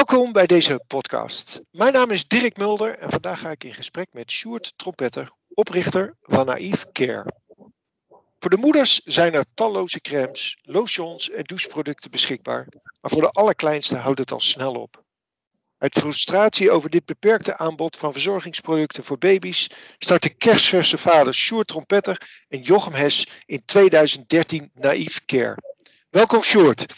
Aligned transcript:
Welkom 0.00 0.32
bij 0.32 0.46
deze 0.46 0.80
podcast. 0.86 1.60
Mijn 1.70 1.92
naam 1.92 2.10
is 2.10 2.28
Dirk 2.28 2.56
Mulder 2.56 2.98
en 2.98 3.10
vandaag 3.10 3.40
ga 3.40 3.50
ik 3.50 3.64
in 3.64 3.74
gesprek 3.74 4.08
met 4.12 4.30
Sjoerd 4.30 4.72
Trompetter, 4.76 5.30
oprichter 5.48 6.14
van 6.22 6.46
Naïef 6.46 6.86
Care. 6.92 7.32
Voor 8.38 8.50
de 8.50 8.56
moeders 8.56 9.00
zijn 9.04 9.34
er 9.34 9.44
talloze 9.54 10.00
crèmes, 10.00 10.58
lotions 10.62 11.30
en 11.30 11.44
doucheproducten 11.44 12.10
beschikbaar, 12.10 12.66
maar 13.00 13.10
voor 13.10 13.20
de 13.20 13.30
allerkleinste 13.30 13.96
houdt 13.96 14.18
het 14.18 14.32
al 14.32 14.40
snel 14.40 14.74
op. 14.74 15.04
Uit 15.78 15.98
frustratie 15.98 16.70
over 16.70 16.90
dit 16.90 17.04
beperkte 17.04 17.56
aanbod 17.56 17.96
van 17.96 18.12
verzorgingsproducten 18.12 19.04
voor 19.04 19.18
baby's 19.18 19.70
startte 19.98 20.34
kerstverse 20.34 20.98
vaders 20.98 21.38
Sjoerd 21.38 21.66
Trompetter 21.66 22.44
en 22.48 22.62
Jochem 22.62 22.94
Hes 22.94 23.42
in 23.46 23.62
2013 23.64 24.70
Naïef 24.74 25.24
Care. 25.24 25.56
Welkom 26.10 26.42
Sjoerd. 26.42 26.94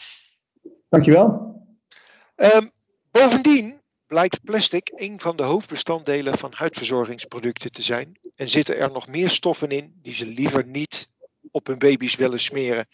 Dankjewel. 0.89 1.51
Um, 2.37 2.71
bovendien 3.13 3.83
blijkt 4.07 4.45
plastic 4.45 4.91
een 4.95 5.21
van 5.21 5.37
de 5.37 5.43
hoofdbestanddelen 5.43 6.39
van 6.39 6.53
huidverzorgingsproducten 6.55 7.73
te 7.73 7.83
zijn 7.83 8.19
en 8.35 8.49
zitten 8.49 8.77
er 8.77 8.91
nog 8.91 9.07
meer 9.07 9.31
stoffen 9.31 9.69
in 9.69 9.93
die 10.03 10.15
ze 10.15 10.27
liever 10.27 10.67
niet 10.67 11.09
op 11.51 11.67
hun 11.67 11.79
baby's 11.79 12.15
willen 12.15 12.41
smeren. 12.41 12.87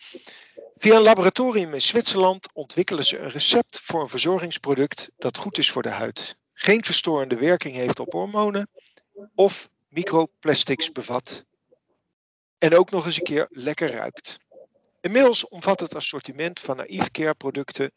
Via 0.77 0.96
een 0.96 1.02
laboratorium 1.02 1.74
in 1.74 1.82
Zwitserland 1.82 2.48
ontwikkelen 2.52 3.04
ze 3.04 3.18
een 3.18 3.30
recept 3.30 3.80
voor 3.80 4.00
een 4.00 4.08
verzorgingsproduct 4.08 5.10
dat 5.16 5.36
goed 5.36 5.58
is 5.58 5.70
voor 5.70 5.82
de 5.82 5.88
huid, 5.88 6.36
geen 6.52 6.84
verstorende 6.84 7.36
werking 7.36 7.74
heeft 7.74 8.00
op 8.00 8.12
hormonen 8.12 8.70
of 9.34 9.69
microplastics 9.88 10.92
bevat 10.92 11.44
en 12.58 12.77
ook 12.77 12.91
nog 12.91 13.06
eens 13.06 13.16
een 13.16 13.22
keer 13.22 13.46
lekker 13.50 13.91
ruikt. 13.91 14.38
Inmiddels 15.00 15.48
omvat 15.48 15.80
het 15.80 15.94
assortiment 15.94 16.60
van 16.60 16.77
Naïef 16.77 17.10
Care 17.10 17.34
producten 17.34 17.92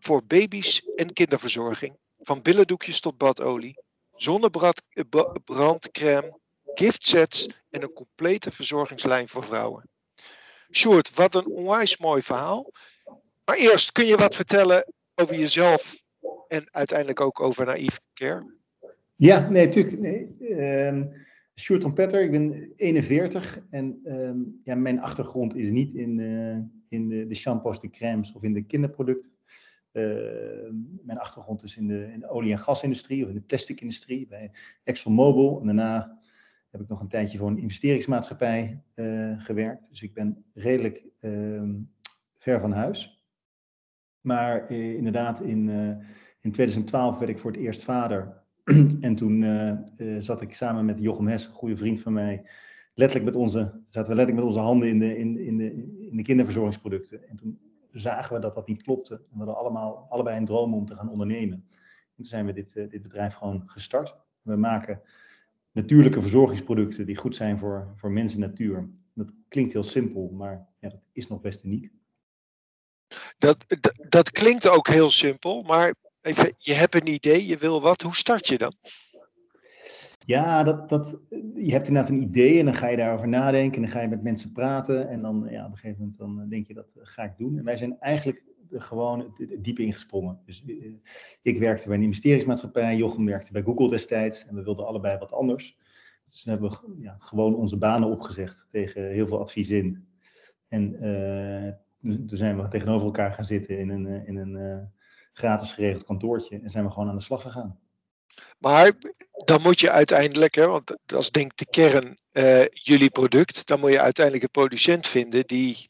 voor 0.00 0.24
baby's 0.24 0.82
en 0.96 1.12
kinderverzorging, 1.12 1.96
van 2.18 2.42
billendoekjes 2.42 3.00
tot 3.00 3.18
badolie, 3.18 3.82
zonnebrandcrème, 4.14 6.38
giftsets 6.74 7.48
en 7.70 7.82
een 7.82 7.92
complete 7.92 8.50
verzorgingslijn 8.50 9.28
voor 9.28 9.44
vrouwen. 9.44 9.88
Sjoerd, 10.72 11.14
wat 11.14 11.34
een 11.34 11.46
onwijs 11.46 11.98
mooi 11.98 12.22
verhaal. 12.22 12.72
Maar 13.44 13.56
eerst, 13.56 13.92
kun 13.92 14.06
je 14.06 14.16
wat 14.16 14.36
vertellen 14.36 14.92
over 15.14 15.38
jezelf 15.38 16.02
en 16.48 16.66
uiteindelijk 16.70 17.20
ook 17.20 17.40
over 17.40 17.66
Naïef 17.66 18.00
Care? 18.14 18.54
Ja, 19.16 19.48
nee, 19.48 19.66
natuurlijk. 19.66 19.98
Nee. 19.98 20.36
Uh, 20.38 21.02
Sjoerd 21.54 21.80
Trompetter, 21.80 22.22
ik 22.22 22.30
ben 22.30 22.72
41 22.76 23.60
en 23.70 24.00
uh, 24.04 24.30
ja, 24.64 24.74
mijn 24.74 25.00
achtergrond 25.00 25.56
is 25.56 25.70
niet 25.70 25.92
in, 25.92 26.18
uh, 26.18 26.56
in 26.88 27.08
de, 27.08 27.26
de 27.26 27.34
shampoos, 27.34 27.80
de 27.80 27.90
crèmes 27.90 28.32
of 28.32 28.42
in 28.42 28.52
de 28.52 28.62
kinderproducten. 28.62 29.30
Uh, 29.92 30.04
mijn 31.02 31.18
achtergrond 31.18 31.62
is 31.62 31.76
in 31.76 31.86
de, 31.86 32.12
in 32.12 32.20
de 32.20 32.28
olie- 32.28 32.52
en 32.52 32.58
gasindustrie 32.58 33.22
of 33.22 33.28
in 33.28 33.34
de 33.34 33.40
plasticindustrie 33.40 34.26
bij 34.26 34.50
ExxonMobil. 34.84 35.60
En 35.60 35.66
daarna 35.66 36.18
heb 36.70 36.80
ik 36.80 36.88
nog 36.88 37.00
een 37.00 37.08
tijdje 37.08 37.38
voor 37.38 37.48
een 37.48 37.58
investeringsmaatschappij 37.58 38.82
uh, 38.94 39.40
gewerkt. 39.40 39.88
Dus 39.88 40.02
ik 40.02 40.14
ben 40.14 40.44
redelijk 40.54 41.04
uh, 41.20 41.62
ver 42.38 42.60
van 42.60 42.72
huis. 42.72 43.24
Maar 44.20 44.72
uh, 44.72 44.94
inderdaad, 44.94 45.40
in, 45.40 45.68
in 46.40 46.52
2012 46.52 47.18
werd 47.18 47.30
ik 47.30 47.38
voor 47.38 47.50
het 47.50 47.60
eerst 47.60 47.84
vader. 47.84 48.42
en 49.00 49.14
toen 49.14 49.44
zat 50.18 50.40
ik 50.40 50.54
samen 50.54 50.84
met 50.84 50.98
Jochem 51.00 51.28
Hess, 51.28 51.46
een 51.46 51.52
goede 51.52 51.76
vriend 51.76 52.00
van 52.00 52.12
mij, 52.12 52.46
letterlijk 52.94 53.32
met 53.32 53.42
onze, 53.42 53.58
zaten 53.88 54.10
we 54.10 54.16
letterlijk 54.16 54.36
met 54.36 54.44
onze 54.44 54.58
handen 54.58 54.88
in 54.88 54.98
de, 54.98 55.18
in, 55.18 55.38
in 55.38 55.56
de, 55.56 55.72
in 56.10 56.16
de 56.16 56.22
kinderverzorgingsproducten. 56.22 57.28
En 57.28 57.36
toen 57.36 57.69
zagen 57.92 58.34
we 58.34 58.40
dat 58.40 58.54
dat 58.54 58.66
niet 58.66 58.82
klopte. 58.82 59.14
En 59.14 59.24
we 59.30 59.36
hadden 59.36 59.56
allemaal, 59.56 60.06
allebei 60.08 60.36
een 60.36 60.44
droom 60.44 60.74
om 60.74 60.86
te 60.86 60.94
gaan 60.94 61.10
ondernemen. 61.10 61.66
En 61.70 62.16
toen 62.16 62.24
zijn 62.24 62.46
we 62.46 62.52
dit, 62.52 62.72
dit 62.72 63.02
bedrijf 63.02 63.34
gewoon 63.34 63.62
gestart. 63.66 64.16
We 64.42 64.56
maken 64.56 65.00
natuurlijke 65.72 66.20
verzorgingsproducten 66.20 67.06
die 67.06 67.16
goed 67.16 67.36
zijn 67.36 67.58
voor, 67.58 67.92
voor 67.96 68.10
mens 68.10 68.34
en 68.34 68.40
natuur. 68.40 68.90
Dat 69.14 69.32
klinkt 69.48 69.72
heel 69.72 69.82
simpel, 69.82 70.30
maar 70.32 70.68
ja, 70.80 70.88
dat 70.88 71.00
is 71.12 71.28
nog 71.28 71.40
best 71.40 71.64
uniek. 71.64 71.92
Dat, 73.38 73.64
dat, 73.66 74.06
dat 74.08 74.30
klinkt 74.30 74.68
ook 74.68 74.88
heel 74.88 75.10
simpel, 75.10 75.62
maar 75.62 75.94
even, 76.20 76.54
je 76.58 76.72
hebt 76.72 76.94
een 76.94 77.08
idee, 77.08 77.46
je 77.46 77.56
wil 77.56 77.80
wat. 77.80 78.02
Hoe 78.02 78.14
start 78.14 78.46
je 78.46 78.58
dan? 78.58 78.74
Ja, 80.26 80.62
dat, 80.62 80.88
dat, 80.88 81.22
je 81.54 81.72
hebt 81.72 81.88
inderdaad 81.88 82.08
een 82.12 82.22
idee 82.22 82.58
en 82.58 82.64
dan 82.64 82.74
ga 82.74 82.88
je 82.88 82.96
daarover 82.96 83.28
nadenken 83.28 83.76
en 83.76 83.82
dan 83.82 83.90
ga 83.90 84.00
je 84.00 84.08
met 84.08 84.22
mensen 84.22 84.52
praten 84.52 85.08
en 85.08 85.22
dan 85.22 85.46
ja, 85.50 85.64
op 85.64 85.70
een 85.70 85.78
gegeven 85.78 85.98
moment 85.98 86.18
dan 86.18 86.48
denk 86.48 86.66
je 86.66 86.74
dat 86.74 86.94
ga 86.98 87.22
ik 87.22 87.36
doen. 87.36 87.58
En 87.58 87.64
wij 87.64 87.76
zijn 87.76 87.98
eigenlijk 88.00 88.44
gewoon 88.72 89.34
diep 89.58 89.78
ingesprongen. 89.78 90.38
Dus 90.44 90.64
ik 91.42 91.58
werkte 91.58 91.88
bij 91.88 91.96
een 91.96 92.02
investeringsmaatschappij, 92.02 92.96
Jochem 92.96 93.24
werkte 93.24 93.52
bij 93.52 93.62
Google 93.62 93.90
destijds 93.90 94.46
en 94.46 94.54
we 94.54 94.62
wilden 94.62 94.86
allebei 94.86 95.18
wat 95.18 95.32
anders. 95.32 95.78
Dus 96.28 96.44
we 96.44 96.50
hebben 96.50 96.70
ja, 96.98 97.16
gewoon 97.18 97.54
onze 97.54 97.76
banen 97.76 98.10
opgezegd 98.10 98.68
tegen 98.68 99.10
heel 99.10 99.26
veel 99.26 99.40
advies 99.40 99.70
in. 99.70 100.06
En 100.68 100.90
toen 102.00 102.38
zijn 102.38 102.56
we 102.62 102.68
tegenover 102.68 103.06
elkaar 103.06 103.32
gaan 103.32 103.44
zitten 103.44 103.78
in 103.78 103.88
een, 103.88 104.26
in 104.26 104.36
een 104.36 104.88
gratis 105.32 105.72
geregeld 105.72 106.04
kantoortje 106.04 106.60
en 106.60 106.70
zijn 106.70 106.84
we 106.84 106.90
gewoon 106.90 107.08
aan 107.08 107.16
de 107.16 107.22
slag 107.22 107.42
gegaan. 107.42 107.78
Maar 108.58 108.92
dan 109.44 109.62
moet 109.62 109.80
je 109.80 109.90
uiteindelijk, 109.90 110.54
hè, 110.54 110.66
want 110.66 110.96
dat 111.06 111.22
is 111.22 111.30
denk 111.30 111.56
de 111.56 111.66
kern, 111.70 112.18
uh, 112.32 112.66
jullie 112.66 113.10
product, 113.10 113.66
dan 113.66 113.80
moet 113.80 113.90
je 113.90 114.00
uiteindelijk 114.00 114.44
een 114.44 114.50
producent 114.50 115.06
vinden 115.06 115.46
die 115.46 115.88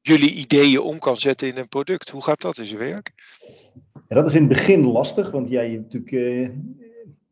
jullie 0.00 0.34
ideeën 0.34 0.80
om 0.80 0.98
kan 0.98 1.16
zetten 1.16 1.48
in 1.48 1.56
een 1.56 1.68
product. 1.68 2.08
Hoe 2.08 2.22
gaat 2.22 2.40
dat 2.40 2.58
in 2.58 2.64
zijn 2.64 2.78
werk? 2.78 3.12
Ja, 4.08 4.14
dat 4.16 4.26
is 4.26 4.34
in 4.34 4.40
het 4.40 4.48
begin 4.48 4.84
lastig, 4.84 5.30
want 5.30 5.48
ja, 5.48 5.60
je, 5.60 5.70
hebt 5.70 5.82
natuurlijk, 5.82 6.12
uh, 6.12 6.46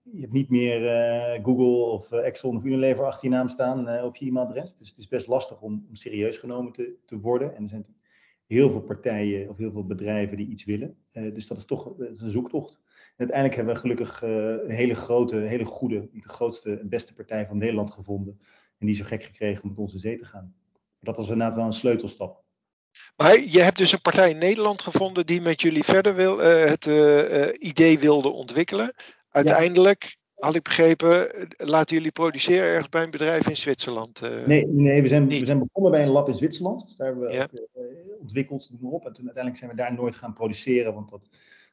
je 0.02 0.20
hebt 0.20 0.32
niet 0.32 0.48
meer 0.48 0.82
uh, 0.82 1.44
Google 1.44 1.84
of 1.84 2.12
Exxon 2.12 2.56
of 2.56 2.64
Unilever 2.64 3.04
achter 3.04 3.28
je 3.28 3.34
naam 3.34 3.48
staan 3.48 4.02
op 4.04 4.16
je 4.16 4.26
e-mailadres. 4.26 4.74
Dus 4.74 4.88
het 4.88 4.98
is 4.98 5.08
best 5.08 5.26
lastig 5.26 5.60
om, 5.60 5.84
om 5.88 5.94
serieus 5.94 6.36
genomen 6.38 6.72
te, 6.72 6.94
te, 7.04 7.18
worden. 7.18 7.56
En 7.56 7.62
er 7.62 7.68
zijn 7.68 7.86
heel 8.46 8.70
veel 8.70 8.82
partijen 8.82 9.48
of 9.48 9.56
heel 9.56 9.72
veel 9.72 9.86
bedrijven 9.86 10.36
die 10.36 10.48
iets 10.48 10.64
willen. 10.64 10.96
dus 11.12 11.46
dat 11.46 11.58
is 11.58 11.64
toch 11.64 11.94
een 11.98 12.30
zoektocht. 12.30 12.79
Uiteindelijk 13.20 13.56
hebben 13.56 13.75
we 13.75 13.81
gelukkig 13.81 14.22
een 14.22 14.70
hele 14.70 14.94
grote, 14.94 15.36
hele 15.36 15.64
goede, 15.64 16.08
de 16.12 16.28
grootste 16.28 16.78
en 16.78 16.88
beste 16.88 17.14
partij 17.14 17.47
van 17.47 17.58
Nederland 17.58 17.91
gevonden. 17.91 18.38
En 18.78 18.86
die 18.86 18.91
is 18.91 18.98
zo 18.98 19.04
gek 19.04 19.22
gekregen 19.22 19.62
om 19.62 19.69
met 19.69 19.78
ons 19.78 19.92
in 19.92 19.98
zee 19.98 20.16
te 20.16 20.25
gaan. 20.25 20.54
Dat 21.00 21.16
was 21.16 21.28
inderdaad 21.28 21.54
wel 21.54 21.64
een 21.64 21.72
sleutelstap. 21.72 22.42
Maar 23.16 23.41
je 23.41 23.60
hebt 23.60 23.78
dus 23.78 23.92
een 23.92 24.00
partij 24.00 24.30
in 24.30 24.38
Nederland 24.38 24.82
gevonden 24.82 25.26
die 25.26 25.41
met 25.41 25.60
jullie 25.60 25.84
verder 25.84 26.14
wil, 26.14 26.41
uh, 26.41 26.64
het 26.64 26.86
uh, 26.86 27.47
idee 27.59 27.98
wilde 27.98 28.28
ontwikkelen. 28.28 28.94
Uiteindelijk, 29.30 30.03
ja. 30.03 30.47
had 30.47 30.54
ik 30.54 30.62
begrepen, 30.62 31.28
laten 31.56 31.97
jullie 31.97 32.12
produceren 32.12 32.66
ergens 32.66 32.88
bij 32.88 33.03
een 33.03 33.10
bedrijf 33.10 33.48
in 33.48 33.56
Zwitserland? 33.56 34.20
nee, 34.47 34.66
nee 34.66 35.03
we, 35.03 35.09
zijn, 35.09 35.28
we 35.28 35.47
zijn 35.47 35.59
begonnen 35.59 35.92
bij 35.92 36.03
een 36.03 36.09
lab 36.09 36.28
in 36.28 36.34
Zwitserland. 36.34 36.86
Dus 36.86 36.97
daar 36.97 37.06
hebben 37.06 37.26
we 37.26 37.32
ja. 37.32 37.48
ontwikkeld, 38.20 38.69
noem 38.70 38.80
maar 38.82 38.92
op. 38.92 39.06
En 39.06 39.12
toen 39.12 39.25
uiteindelijk 39.25 39.56
zijn 39.56 39.70
we 39.70 39.76
daar 39.76 39.94
nooit 39.94 40.16
gaan 40.16 40.32
produceren, 40.32 40.94
want 40.94 41.10
dat, 41.10 41.28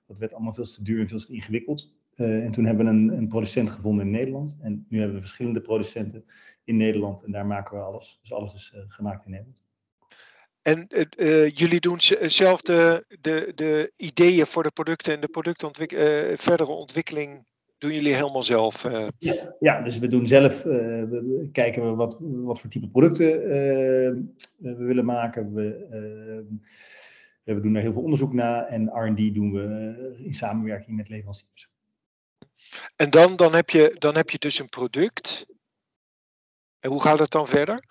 dat 0.07 0.17
werd 0.17 0.33
allemaal 0.33 0.53
veel 0.53 0.65
te 0.65 0.83
duur 0.83 0.99
en 0.99 1.07
veel 1.07 1.19
te 1.19 1.33
ingewikkeld. 1.33 1.95
en 2.15 2.51
toen 2.51 2.65
hebben 2.65 2.85
we 2.85 2.91
een, 2.91 3.17
een 3.17 3.27
producent 3.27 3.69
gevonden 3.69 4.05
in 4.05 4.11
Nederland. 4.11 4.57
En 4.61 4.85
nu 4.89 4.97
hebben 4.97 5.15
we 5.15 5.21
verschillende 5.21 5.61
producenten 5.61 6.25
in 6.63 6.77
Nederland 6.77 7.23
en 7.23 7.31
daar 7.31 7.45
maken 7.45 7.77
we 7.77 7.83
alles. 7.83 8.17
Dus 8.21 8.33
alles 8.33 8.53
is 8.53 8.73
gemaakt 8.87 9.25
in 9.25 9.31
Nederland. 9.31 9.65
En 10.61 10.87
uh, 11.17 11.49
jullie 11.49 11.79
doen 11.79 11.97
zelf 12.21 12.61
de, 12.61 13.05
de, 13.21 13.51
de, 13.55 13.91
ideeën 13.95 14.45
voor 14.45 14.63
de 14.63 14.71
producten 14.71 15.13
en 15.13 15.21
de 15.21 15.27
productontwik 15.27 15.91
verdere 16.35 16.71
ontwikkeling 16.71 17.45
doen 17.77 17.93
jullie 17.93 18.13
helemaal 18.13 18.43
zelf? 18.43 18.83
Uh. 18.83 19.07
Ja, 19.19 19.55
ja, 19.59 19.81
dus 19.81 19.99
we 19.99 20.07
doen 20.07 20.27
zelf, 20.27 20.63
we 20.63 21.49
kijken 21.51 21.83
we 21.83 21.95
wat, 21.95 22.17
wat 22.21 22.59
voor 22.59 22.69
type 22.69 22.87
producten 22.87 23.25
we 24.57 24.75
willen 24.75 25.05
maken. 25.05 25.53
We, 25.53 26.45
we 27.55 27.61
doen 27.61 27.75
er 27.75 27.81
heel 27.81 27.93
veel 27.93 28.01
onderzoek 28.01 28.33
naar 28.33 28.65
en 28.65 28.89
R&D 28.93 29.33
doen 29.33 29.51
we 29.51 30.15
in 30.23 30.33
samenwerking 30.33 30.97
met 30.97 31.09
leveranciers. 31.09 31.69
En 32.95 33.09
dan, 33.09 33.35
dan, 33.35 33.55
heb 33.55 33.69
je, 33.69 33.95
dan 33.97 34.15
heb 34.15 34.29
je 34.29 34.37
dus 34.37 34.59
een 34.59 34.69
product. 34.69 35.45
En 36.79 36.89
hoe 36.89 37.01
gaat 37.01 37.19
het 37.19 37.31
dan 37.31 37.47
verder? 37.47 37.83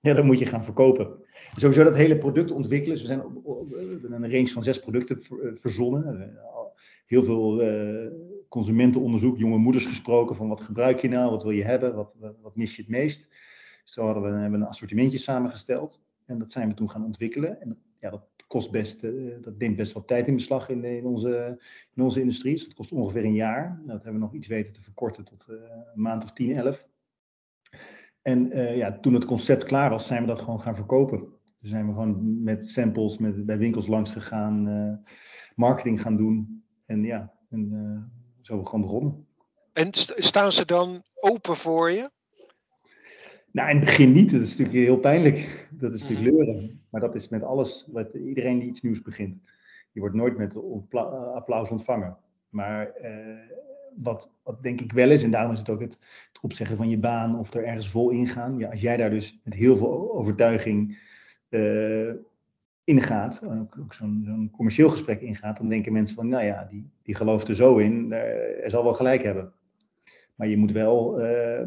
Ja, 0.00 0.14
dan 0.14 0.26
moet 0.26 0.38
je 0.38 0.46
gaan 0.46 0.64
verkopen. 0.64 1.24
Sowieso 1.56 1.84
dat 1.84 1.96
hele 1.96 2.18
product 2.18 2.50
ontwikkelen. 2.50 2.94
Dus 2.94 3.02
we 3.02 3.08
zijn 3.08 3.24
op, 3.24 3.36
op, 3.36 3.46
op 3.46 3.72
een 3.72 4.30
range 4.30 4.48
van 4.48 4.62
zes 4.62 4.78
producten 4.78 5.20
verzonnen. 5.58 6.38
Heel 7.06 7.22
veel 7.22 7.62
uh, 7.62 8.10
consumentenonderzoek, 8.48 9.36
jonge 9.38 9.58
moeders 9.58 9.86
gesproken 9.86 10.36
van 10.36 10.48
wat 10.48 10.60
gebruik 10.60 11.00
je 11.00 11.08
nou, 11.08 11.30
wat 11.30 11.42
wil 11.42 11.52
je 11.52 11.64
hebben, 11.64 11.94
wat, 11.94 12.16
wat, 12.42 12.56
mis 12.56 12.76
je 12.76 12.82
het 12.82 12.90
meest. 12.90 13.26
Zo 13.84 14.04
hadden 14.04 14.22
we, 14.22 14.28
hebben 14.28 14.50
we 14.50 14.64
een 14.64 14.70
assortimentje 14.70 15.18
samengesteld 15.18 16.02
en 16.26 16.38
dat 16.38 16.52
zijn 16.52 16.68
we 16.68 16.74
toen 16.74 16.90
gaan 16.90 17.04
ontwikkelen. 17.04 17.60
En 17.60 17.78
ja, 17.98 18.10
dat 18.10 18.28
kost 18.46 18.70
best, 18.70 19.04
uh, 19.04 19.42
dat 19.42 19.58
neemt 19.58 19.76
best 19.76 19.92
wat 19.92 20.06
tijd 20.06 20.28
in 20.28 20.34
beslag 20.34 20.68
in, 20.68 20.84
in, 20.84 21.04
onze, 21.04 21.62
in 21.94 22.02
onze 22.02 22.20
industrie. 22.20 22.52
Dus 22.54 22.64
dat 22.64 22.74
kost 22.74 22.92
ongeveer 22.92 23.24
een 23.24 23.34
jaar. 23.34 23.82
Dat 23.86 24.02
hebben 24.02 24.20
we 24.20 24.26
nog 24.26 24.34
iets 24.34 24.46
weten 24.46 24.72
te 24.72 24.82
verkorten 24.82 25.24
tot 25.24 25.46
uh, 25.50 25.56
een 25.94 26.02
maand 26.02 26.24
of 26.24 26.32
10, 26.32 26.54
11. 26.54 26.86
En 28.22 28.56
uh, 28.56 28.76
ja, 28.76 28.98
toen 29.00 29.14
het 29.14 29.24
concept 29.24 29.64
klaar 29.64 29.90
was, 29.90 30.06
zijn 30.06 30.20
we 30.20 30.26
dat 30.26 30.40
gewoon 30.40 30.60
gaan 30.60 30.74
verkopen. 30.74 31.34
Dus 31.60 31.70
zijn 31.70 31.86
we 31.86 31.92
gewoon 31.92 32.42
met 32.42 32.64
samples 32.64 33.18
met, 33.18 33.46
bij 33.46 33.58
winkels 33.58 33.86
langs 33.86 34.12
gegaan, 34.12 35.04
marketing 35.54 36.00
gaan 36.00 36.16
doen. 36.16 36.64
En 36.86 37.04
ja, 37.04 37.32
en, 37.50 38.12
zo 38.40 38.64
gewoon 38.64 38.80
begonnen. 38.80 39.26
En 39.72 39.88
staan 40.16 40.52
ze 40.52 40.64
dan 40.64 41.02
open 41.14 41.56
voor 41.56 41.90
je? 41.90 42.10
Nou, 43.56 43.70
in 43.70 43.76
het 43.76 43.84
begin 43.84 44.12
niet. 44.12 44.30
Dat 44.30 44.40
is 44.40 44.56
natuurlijk 44.56 44.86
heel 44.86 44.98
pijnlijk. 44.98 45.65
Dat 45.78 45.92
is 45.92 46.02
natuurlijk 46.02 46.28
mhm. 46.28 46.36
leuren. 46.36 46.80
Maar 46.90 47.00
dat 47.00 47.14
is 47.14 47.28
met 47.28 47.42
alles, 47.42 47.88
wat 47.92 48.14
iedereen 48.14 48.58
die 48.58 48.68
iets 48.68 48.82
nieuws 48.82 49.02
begint. 49.02 49.40
Je 49.92 50.00
wordt 50.00 50.14
nooit 50.14 50.36
met 50.36 50.56
applaus 51.34 51.70
ontvangen. 51.70 52.16
Maar 52.48 52.92
wat, 53.96 54.30
wat 54.42 54.62
denk 54.62 54.80
ik 54.80 54.92
wel 54.92 55.10
is, 55.10 55.22
en 55.22 55.30
daarom 55.30 55.52
is 55.52 55.58
het 55.58 55.70
ook 55.70 55.80
het, 55.80 55.98
het 56.32 56.40
opzeggen 56.42 56.76
van 56.76 56.88
je 56.88 56.98
baan 56.98 57.38
of 57.38 57.54
er 57.54 57.64
ergens 57.64 57.90
vol 57.90 58.10
ingaan. 58.10 58.58
Ja, 58.58 58.70
als 58.70 58.80
jij 58.80 58.96
daar 58.96 59.10
dus 59.10 59.40
met 59.44 59.54
heel 59.54 59.76
veel 59.76 60.14
overtuiging 60.14 60.98
uh, 61.48 62.12
ingaat, 62.84 63.42
ook, 63.44 63.78
ook 63.78 63.94
zo'n 63.94 64.48
commercieel 64.52 64.88
gesprek 64.88 65.20
ingaat, 65.20 65.56
dan 65.56 65.68
denken 65.68 65.92
mensen 65.92 66.16
van, 66.16 66.28
nou 66.28 66.44
ja, 66.44 66.66
die, 66.70 66.90
die 67.02 67.14
gelooft 67.14 67.48
er 67.48 67.54
zo 67.54 67.76
in, 67.76 68.06
uh, 68.10 68.64
er 68.64 68.70
zal 68.70 68.82
wel 68.82 68.94
gelijk 68.94 69.22
hebben. 69.22 69.52
Maar 70.34 70.48
je 70.48 70.56
moet 70.56 70.72
wel 70.72 71.20
uh, 71.20 71.62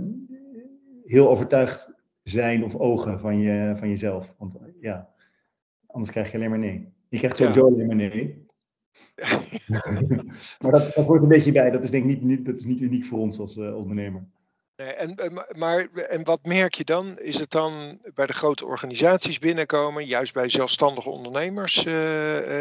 heel 1.05 1.29
overtuigd 1.29 1.93
zijn 2.29 2.63
of 2.63 2.75
ogen 2.75 3.19
van, 3.19 3.39
je, 3.39 3.73
van 3.77 3.89
jezelf. 3.89 4.33
Want 4.37 4.57
ja, 4.79 5.09
anders 5.87 6.11
krijg 6.11 6.31
je 6.31 6.37
alleen 6.37 6.49
maar 6.49 6.59
nee. 6.59 6.93
Je 7.09 7.17
krijgt 7.17 7.37
sowieso 7.37 7.65
alleen 7.65 7.87
maar 7.87 7.95
nee. 7.95 8.45
maar 10.61 10.71
dat, 10.71 10.93
dat 10.93 11.05
hoort 11.05 11.21
een 11.21 11.27
beetje 11.27 11.51
bij. 11.51 11.71
Dat 11.71 11.83
is 11.83 11.89
denk 11.89 12.03
ik 12.03 12.09
niet, 12.09 12.21
niet, 12.21 12.45
dat 12.45 12.57
is 12.57 12.65
niet 12.65 12.79
uniek 12.79 13.05
voor 13.05 13.19
ons 13.19 13.39
als 13.39 13.57
uh, 13.57 13.75
ondernemer. 13.77 14.27
Nee, 14.75 14.93
en, 14.93 15.33
maar, 15.57 15.89
en 15.91 16.23
wat 16.23 16.45
merk 16.45 16.73
je 16.73 16.83
dan? 16.83 17.19
Is 17.19 17.39
het 17.39 17.51
dan 17.51 17.99
bij 18.13 18.25
de 18.25 18.33
grote 18.33 18.65
organisaties 18.65 19.39
binnenkomen, 19.39 20.05
juist 20.05 20.33
bij 20.33 20.49
zelfstandige 20.49 21.09
ondernemers, 21.09 21.77
uh, 21.77 21.83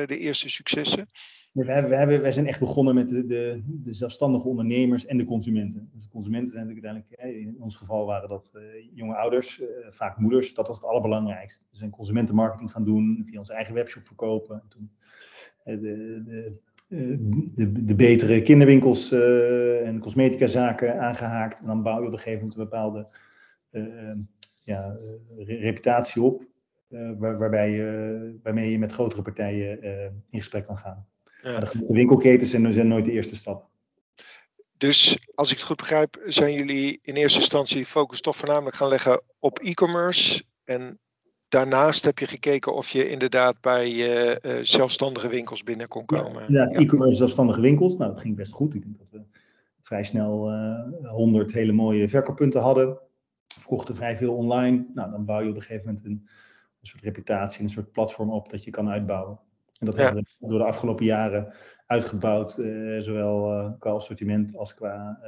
de 0.06 0.18
eerste 0.18 0.48
successen? 0.48 1.08
We 1.52 1.72
hebben, 1.72 2.22
we 2.22 2.32
zijn 2.32 2.46
echt 2.46 2.60
begonnen 2.60 2.94
met 2.94 3.08
de, 3.08 3.24
de, 3.24 3.62
de, 3.64 3.92
zelfstandige 3.94 4.48
ondernemers 4.48 5.06
en 5.06 5.16
de 5.16 5.24
consumenten. 5.24 5.90
Dus 5.92 6.02
de 6.02 6.08
consumenten 6.08 6.52
zijn 6.52 6.66
natuurlijk 6.66 6.86
uiteindelijk, 6.86 7.56
in 7.56 7.62
ons 7.62 7.76
geval 7.76 8.06
waren 8.06 8.28
dat 8.28 8.52
uh, 8.56 8.62
jonge 8.94 9.14
ouders, 9.14 9.62
vaak 9.88 10.18
moeders. 10.18 10.54
Dat 10.54 10.66
was 10.66 10.76
het 10.76 10.86
allerbelangrijkste. 10.86 11.64
We 11.70 11.76
zijn 11.76 11.90
consumentenmarketing 11.90 12.72
gaan 12.72 12.84
doen, 12.84 13.22
via 13.24 13.38
onze 13.38 13.52
eigen 13.52 13.74
webshop 13.74 14.06
verkopen. 14.06 14.60
En 14.62 14.68
toen 14.68 14.90
de, 15.64 15.80
de, 16.24 16.58
de, 17.54 17.84
de, 17.84 17.94
betere 17.94 18.42
kinderwinkels 18.42 19.12
en 19.82 19.98
cosmetica-zaken 19.98 21.00
aangehaakt. 21.00 21.60
En 21.60 21.66
dan 21.66 21.82
bouw 21.82 22.00
je 22.00 22.06
op 22.06 22.12
een 22.12 22.18
gegeven 22.18 22.40
moment 22.40 22.58
een 22.58 22.64
bepaalde 22.64 23.08
ja, 24.64 24.96
reputatie 25.36 26.22
op, 26.22 26.44
waar, 26.88 27.38
waarbij 27.38 27.70
je, 27.70 28.38
waarmee 28.42 28.70
je 28.70 28.78
met 28.78 28.92
grotere 28.92 29.22
partijen 29.22 29.82
in 30.30 30.38
gesprek 30.38 30.64
kan 30.64 30.76
gaan. 30.76 31.06
Ja. 31.42 31.60
De 31.60 31.84
winkelketens 31.88 32.50
zijn, 32.50 32.72
zijn 32.72 32.88
nooit 32.88 33.04
de 33.04 33.12
eerste 33.12 33.36
stap. 33.36 33.68
Dus 34.76 35.18
als 35.34 35.50
ik 35.50 35.56
het 35.56 35.66
goed 35.66 35.76
begrijp, 35.76 36.22
zijn 36.26 36.54
jullie 36.54 36.98
in 37.02 37.14
eerste 37.14 37.38
instantie 37.38 37.84
focus 37.84 38.20
toch 38.20 38.36
voornamelijk 38.36 38.76
gaan 38.76 38.88
leggen 38.88 39.22
op 39.38 39.58
e-commerce 39.58 40.42
en 40.64 40.98
daarnaast 41.48 42.04
heb 42.04 42.18
je 42.18 42.26
gekeken 42.26 42.74
of 42.74 42.88
je 42.88 43.08
inderdaad 43.08 43.60
bij 43.60 43.92
uh, 44.42 44.62
zelfstandige 44.62 45.28
winkels 45.28 45.62
binnen 45.62 45.88
kon 45.88 46.04
komen. 46.04 46.52
Ja, 46.52 46.62
ja. 46.62 46.80
e-commerce 46.80 47.16
zelfstandige 47.16 47.60
winkels. 47.60 47.96
Nou, 47.96 48.12
dat 48.12 48.20
ging 48.20 48.36
best 48.36 48.52
goed. 48.52 48.74
Ik 48.74 48.82
denk 48.82 48.98
dat 48.98 49.10
we 49.10 49.22
vrij 49.80 50.04
snel 50.04 50.52
uh, 50.52 50.78
eh, 51.02 51.10
100 51.10 51.52
hele 51.52 51.72
mooie 51.72 52.08
verkooppunten 52.08 52.60
hadden. 52.60 52.98
Verkochten 53.58 53.94
vrij 53.94 54.16
veel 54.16 54.34
online. 54.34 54.86
Nou, 54.94 55.10
dan 55.10 55.24
bouw 55.24 55.40
je 55.40 55.48
op 55.48 55.54
een 55.54 55.62
gegeven 55.62 55.86
moment 55.86 56.04
een, 56.04 56.28
een 56.80 56.86
soort 56.86 57.02
reputatie, 57.02 57.62
een 57.62 57.70
soort 57.70 57.92
platform 57.92 58.30
op 58.30 58.50
dat 58.50 58.64
je 58.64 58.70
kan 58.70 58.88
uitbouwen. 58.88 59.40
En 59.78 59.86
dat 59.86 59.96
hebben 59.96 60.26
we 60.38 60.48
door 60.48 60.58
de 60.58 60.64
afgelopen 60.64 61.04
jaren 61.04 61.54
uitgebouwd, 61.86 62.50
zowel 62.98 63.76
qua 63.78 63.90
assortiment 63.90 64.56
als 64.56 64.74
qua 64.74 65.20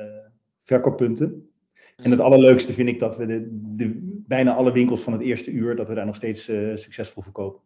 verkooppunten. 0.63 1.51
En 1.97 2.11
het 2.11 2.21
allerleukste 2.21 2.73
vind 2.73 2.89
ik 2.89 2.99
dat 2.99 3.17
we 3.17 3.27
de, 3.27 3.49
de, 3.51 3.99
bijna 4.27 4.55
alle 4.55 4.73
winkels 4.73 5.03
van 5.03 5.13
het 5.13 5.23
eerste 5.23 5.51
uur, 5.51 5.77
dat 5.77 5.89
we 5.89 5.95
daar 5.95 6.07
nog 6.07 6.17
steeds 6.17 6.45
succesvol 6.75 7.23
verkopen. 7.23 7.61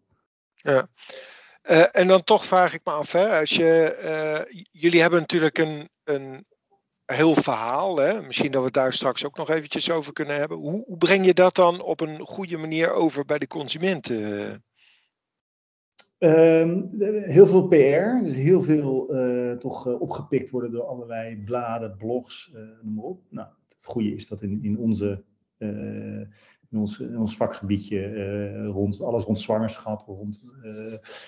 Ja. 0.54 0.88
En 1.90 2.06
dan 2.06 2.24
toch 2.24 2.44
vraag 2.44 2.74
ik 2.74 2.80
me 2.84 2.92
af, 2.92 3.12
hè, 3.12 3.40
als 3.40 3.50
je, 3.50 4.66
jullie 4.70 5.00
hebben 5.00 5.20
natuurlijk 5.20 5.58
een, 5.58 5.88
een 6.04 6.46
heel 7.06 7.34
verhaal, 7.34 7.96
hè? 7.96 8.22
misschien 8.22 8.50
dat 8.50 8.60
we 8.60 8.66
het 8.66 8.74
daar 8.74 8.92
straks 8.92 9.24
ook 9.24 9.36
nog 9.36 9.50
eventjes 9.50 9.90
over 9.90 10.12
kunnen 10.12 10.36
hebben. 10.36 10.56
Hoe, 10.56 10.84
hoe 10.84 10.96
breng 10.96 11.26
je 11.26 11.34
dat 11.34 11.54
dan 11.54 11.82
op 11.82 12.00
een 12.00 12.20
goede 12.20 12.56
manier 12.56 12.92
over 12.92 13.24
bij 13.24 13.38
de 13.38 13.46
consumenten? 13.46 14.64
Um, 16.24 16.88
heel 17.22 17.46
veel 17.46 17.68
PR, 17.68 18.24
dus 18.24 18.36
heel 18.36 18.62
veel 18.62 19.16
uh, 19.16 19.56
toch 19.56 19.86
uh, 19.86 20.00
opgepikt 20.00 20.50
worden 20.50 20.70
door 20.70 20.84
allerlei 20.84 21.42
bladen, 21.44 21.96
blogs, 21.96 22.52
uh, 22.54 22.60
noem 22.82 22.94
maar 22.94 23.04
op. 23.04 23.22
Nou, 23.30 23.48
het 23.68 23.84
goede 23.84 24.14
is 24.14 24.28
dat 24.28 24.42
in, 24.42 24.58
in 24.62 24.78
onze 24.78 25.24
in 26.70 26.78
ons, 26.78 27.00
in 27.00 27.18
ons 27.18 27.36
vakgebiedje 27.36 28.66
rond 28.66 29.00
alles 29.00 29.24
rond 29.24 29.38
zwangerschap, 29.38 30.06
rond 30.06 30.44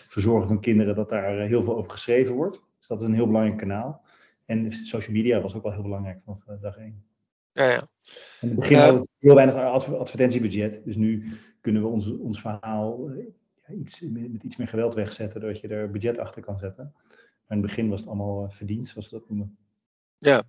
verzorgen 0.09 0.49
van 0.49 0.61
kinderen, 0.61 0.95
dat 0.95 1.09
daar 1.09 1.41
heel 1.41 1.63
veel 1.63 1.77
over 1.77 1.91
geschreven 1.91 2.35
wordt. 2.35 2.63
Dus 2.79 2.87
dat 2.87 3.01
is 3.01 3.07
een 3.07 3.15
heel 3.15 3.27
belangrijk 3.27 3.59
kanaal. 3.59 4.05
En 4.45 4.73
social 4.73 5.15
media 5.15 5.41
was 5.41 5.55
ook 5.55 5.63
wel 5.63 5.73
heel 5.73 5.83
belangrijk 5.83 6.21
vanaf 6.25 6.61
dag 6.61 6.77
één. 6.77 7.05
Ja, 7.53 7.71
ja. 7.71 7.89
In 8.41 8.49
het 8.49 8.55
begin 8.59 8.77
hadden 8.77 9.01
we 9.01 9.09
heel 9.19 9.35
weinig 9.35 9.55
advertentiebudget. 9.55 10.83
Dus 10.85 10.97
nu 10.97 11.33
kunnen 11.61 11.83
we 11.83 11.89
ons, 11.89 12.11
ons 12.11 12.41
verhaal 12.41 13.11
iets, 13.75 14.01
met, 14.01 14.43
iets 14.43 14.57
meer 14.57 14.69
geweld 14.69 14.95
wegzetten, 14.95 15.41
doordat 15.41 15.61
je 15.61 15.69
er 15.69 15.91
budget 15.91 16.19
achter 16.19 16.43
kan 16.43 16.59
zetten. 16.59 16.93
Maar 16.95 17.57
in 17.57 17.63
het 17.63 17.67
begin 17.67 17.89
was 17.89 18.01
het 18.01 18.09
allemaal 18.09 18.51
verdiend, 18.51 18.89
zoals 18.89 19.11
we 19.11 19.19
dat 19.19 19.29
noemen. 19.29 19.59
Ja, 20.19 20.45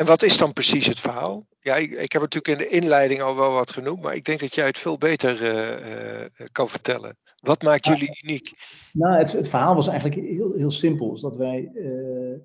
en 0.00 0.06
wat 0.06 0.22
is 0.22 0.36
dan 0.36 0.52
precies 0.52 0.86
het 0.86 1.00
verhaal? 1.00 1.46
Ja, 1.60 1.76
ik, 1.76 1.90
ik, 1.90 2.12
heb 2.12 2.22
natuurlijk 2.22 2.60
in 2.60 2.68
de 2.68 2.76
inleiding 2.76 3.20
al 3.20 3.36
wel 3.36 3.52
wat 3.52 3.70
genoemd, 3.70 4.02
maar 4.02 4.14
ik 4.14 4.24
denk 4.24 4.40
dat 4.40 4.54
jij 4.54 4.66
het 4.66 4.78
veel 4.78 4.98
beter 4.98 5.42
uh, 5.42 6.20
uh, 6.20 6.46
kan 6.52 6.68
vertellen. 6.68 7.16
Wat 7.40 7.62
maakt 7.62 7.86
jullie 7.86 8.20
uniek? 8.22 8.52
Nou, 8.92 9.16
het, 9.16 9.32
het, 9.32 9.48
verhaal 9.48 9.74
was 9.74 9.88
eigenlijk 9.88 10.26
heel, 10.26 10.52
heel 10.52 10.70
simpel. 10.70 11.14
Is 11.14 11.20
dat 11.20 11.36
wij, 11.36 11.70
uh, 11.74 12.36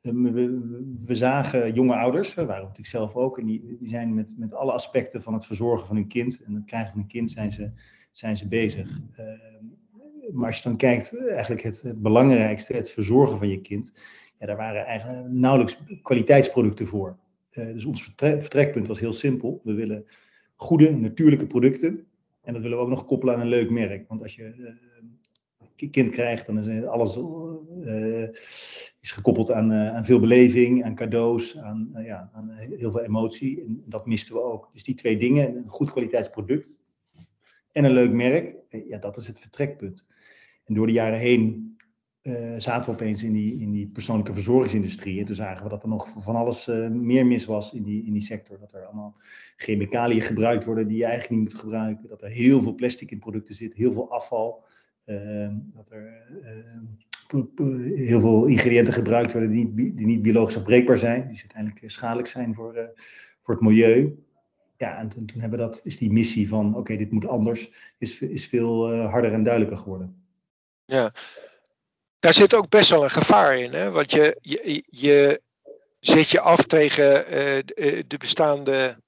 we, 0.00 0.60
we, 1.04 1.14
zagen 1.14 1.72
jonge 1.72 1.96
ouders, 1.96 2.34
we 2.34 2.44
waren 2.44 2.62
natuurlijk 2.62 2.88
zelf 2.88 3.14
ook, 3.14 3.38
en 3.38 3.46
die, 3.46 3.76
die 3.78 3.88
zijn 3.88 4.14
met, 4.14 4.34
met 4.38 4.54
alle 4.54 4.72
aspecten 4.72 5.22
van 5.22 5.32
het 5.32 5.46
verzorgen 5.46 5.86
van 5.86 5.96
hun 5.96 6.08
kind 6.08 6.42
en 6.42 6.54
het 6.54 6.64
krijgen 6.64 6.90
van 6.92 7.00
een 7.00 7.06
kind 7.06 7.30
zijn 7.30 7.52
ze, 7.52 7.72
zijn 8.16 8.36
ze 8.36 8.48
bezig. 8.48 9.00
maar 10.32 10.46
als 10.46 10.56
je 10.56 10.62
dan 10.62 10.76
kijkt, 10.76 11.18
eigenlijk 11.28 11.62
het, 11.62 11.94
belangrijkste, 11.96 12.72
het 12.72 12.90
verzorgen 12.90 13.38
van 13.38 13.48
je 13.48 13.60
kind, 13.60 13.92
ja, 14.38 14.46
daar 14.46 14.56
waren 14.56 14.84
eigenlijk 14.84 15.28
nauwelijks 15.28 15.78
kwaliteitsproducten 16.02 16.86
voor. 16.86 17.18
Uh, 17.52 17.66
dus 17.66 17.84
ons 17.84 18.12
vertrekpunt 18.16 18.86
was 18.86 19.00
heel 19.00 19.12
simpel. 19.12 19.60
We 19.64 19.72
willen 19.72 20.06
goede, 20.54 20.90
natuurlijke 20.90 21.46
producten. 21.46 22.06
En 22.42 22.52
dat 22.52 22.62
willen 22.62 22.76
we 22.76 22.82
ook 22.82 22.88
nog 22.88 23.04
koppelen 23.04 23.34
aan 23.34 23.40
een 23.40 23.46
leuk 23.46 23.70
merk. 23.70 24.08
Want 24.08 24.22
als 24.22 24.34
je 24.34 24.54
uh, 25.78 25.90
kind 25.90 26.10
krijgt, 26.10 26.46
dan 26.46 26.58
is 26.58 26.84
alles 26.84 27.18
is 29.00 29.10
gekoppeld 29.10 29.50
aan, 29.52 29.72
aan 29.72 30.04
veel 30.04 30.20
beleving, 30.20 30.84
aan 30.84 30.94
cadeaus, 30.94 31.58
aan, 31.58 31.90
ja, 32.04 32.30
aan 32.32 32.50
heel 32.50 32.90
veel 32.90 33.02
emotie. 33.02 33.60
En 33.60 33.82
dat 33.86 34.06
misten 34.06 34.34
we 34.34 34.42
ook. 34.42 34.70
Dus 34.72 34.84
die 34.84 34.94
twee 34.94 35.16
dingen, 35.16 35.56
een 35.56 35.68
goed 35.68 35.90
kwaliteitsproduct 35.90 36.78
en 37.74 37.84
een 37.84 37.92
leuk 37.92 38.12
merk, 38.12 38.56
ja, 38.68 38.98
dat 38.98 39.16
is 39.16 39.26
het 39.26 39.40
vertrekpunt. 39.40 40.04
En 40.64 40.74
door 40.74 40.86
de 40.86 40.92
jaren 40.92 41.18
heen 41.18 41.76
uh, 42.22 42.54
zaten 42.58 42.84
we 42.84 43.00
opeens 43.00 43.22
in 43.22 43.32
die, 43.32 43.60
in 43.60 43.70
die 43.70 43.88
persoonlijke 43.88 44.32
verzorgingsindustrie. 44.32 45.20
En 45.20 45.24
toen 45.24 45.34
zagen 45.34 45.64
we 45.64 45.68
dat 45.68 45.82
er 45.82 45.88
nog 45.88 46.08
van 46.18 46.36
alles 46.36 46.68
uh, 46.68 46.88
meer 46.88 47.26
mis 47.26 47.44
was 47.44 47.72
in 47.72 47.82
die, 47.82 48.04
in 48.06 48.12
die 48.12 48.22
sector. 48.22 48.58
Dat 48.58 48.72
er 48.72 48.84
allemaal 48.84 49.16
chemicaliën 49.56 50.20
gebruikt 50.20 50.64
worden 50.64 50.86
die 50.86 50.96
je 50.96 51.04
eigenlijk 51.04 51.40
niet 51.40 51.50
moet 51.50 51.60
gebruiken. 51.60 52.08
Dat 52.08 52.22
er 52.22 52.30
heel 52.30 52.62
veel 52.62 52.74
plastic 52.74 53.10
in 53.10 53.18
producten 53.18 53.54
zit, 53.54 53.74
heel 53.74 53.92
veel 53.92 54.10
afval. 54.10 54.64
Uh, 55.06 55.48
dat 55.74 55.90
er 55.90 56.26
heel 57.94 58.20
veel 58.20 58.46
ingrediënten 58.46 58.92
gebruikt 58.92 59.32
worden 59.32 59.50
die 59.50 59.68
niet, 59.68 59.96
die 59.96 60.06
niet 60.06 60.22
biologisch 60.22 60.56
afbreekbaar 60.56 60.98
zijn. 60.98 61.28
Die 61.28 61.40
uiteindelijk 61.40 61.90
schadelijk 61.90 62.28
zijn 62.28 62.54
voor, 62.54 62.92
voor 63.40 63.54
het 63.54 63.62
milieu. 63.62 64.16
Ja, 64.76 64.98
en 64.98 65.08
toen, 65.08 65.30
hebben 65.36 65.58
dat, 65.58 65.80
is 65.84 65.98
die 65.98 66.12
missie 66.12 66.48
van 66.48 66.76
oké, 66.76 66.96
dit 66.96 67.10
moet 67.10 67.26
anders, 67.26 67.70
is, 67.98 68.20
is 68.20 68.46
veel 68.46 68.94
harder 68.94 69.32
en 69.32 69.42
duidelijker 69.42 69.78
geworden. 69.78 70.26
Ja, 70.84 71.12
daar 72.18 72.34
zit 72.34 72.54
ook 72.54 72.68
best 72.68 72.90
wel 72.90 73.04
een 73.04 73.10
gevaar 73.10 73.58
in. 73.58 73.72
Hè? 73.72 73.90
Want 73.90 74.10
je, 74.10 74.38
je, 74.40 74.84
je 74.90 75.40
zet 76.00 76.30
je 76.30 76.40
af 76.40 76.62
tegen 76.62 77.24
uh, 77.24 77.62
de 78.06 78.16
bestaande 78.18 79.02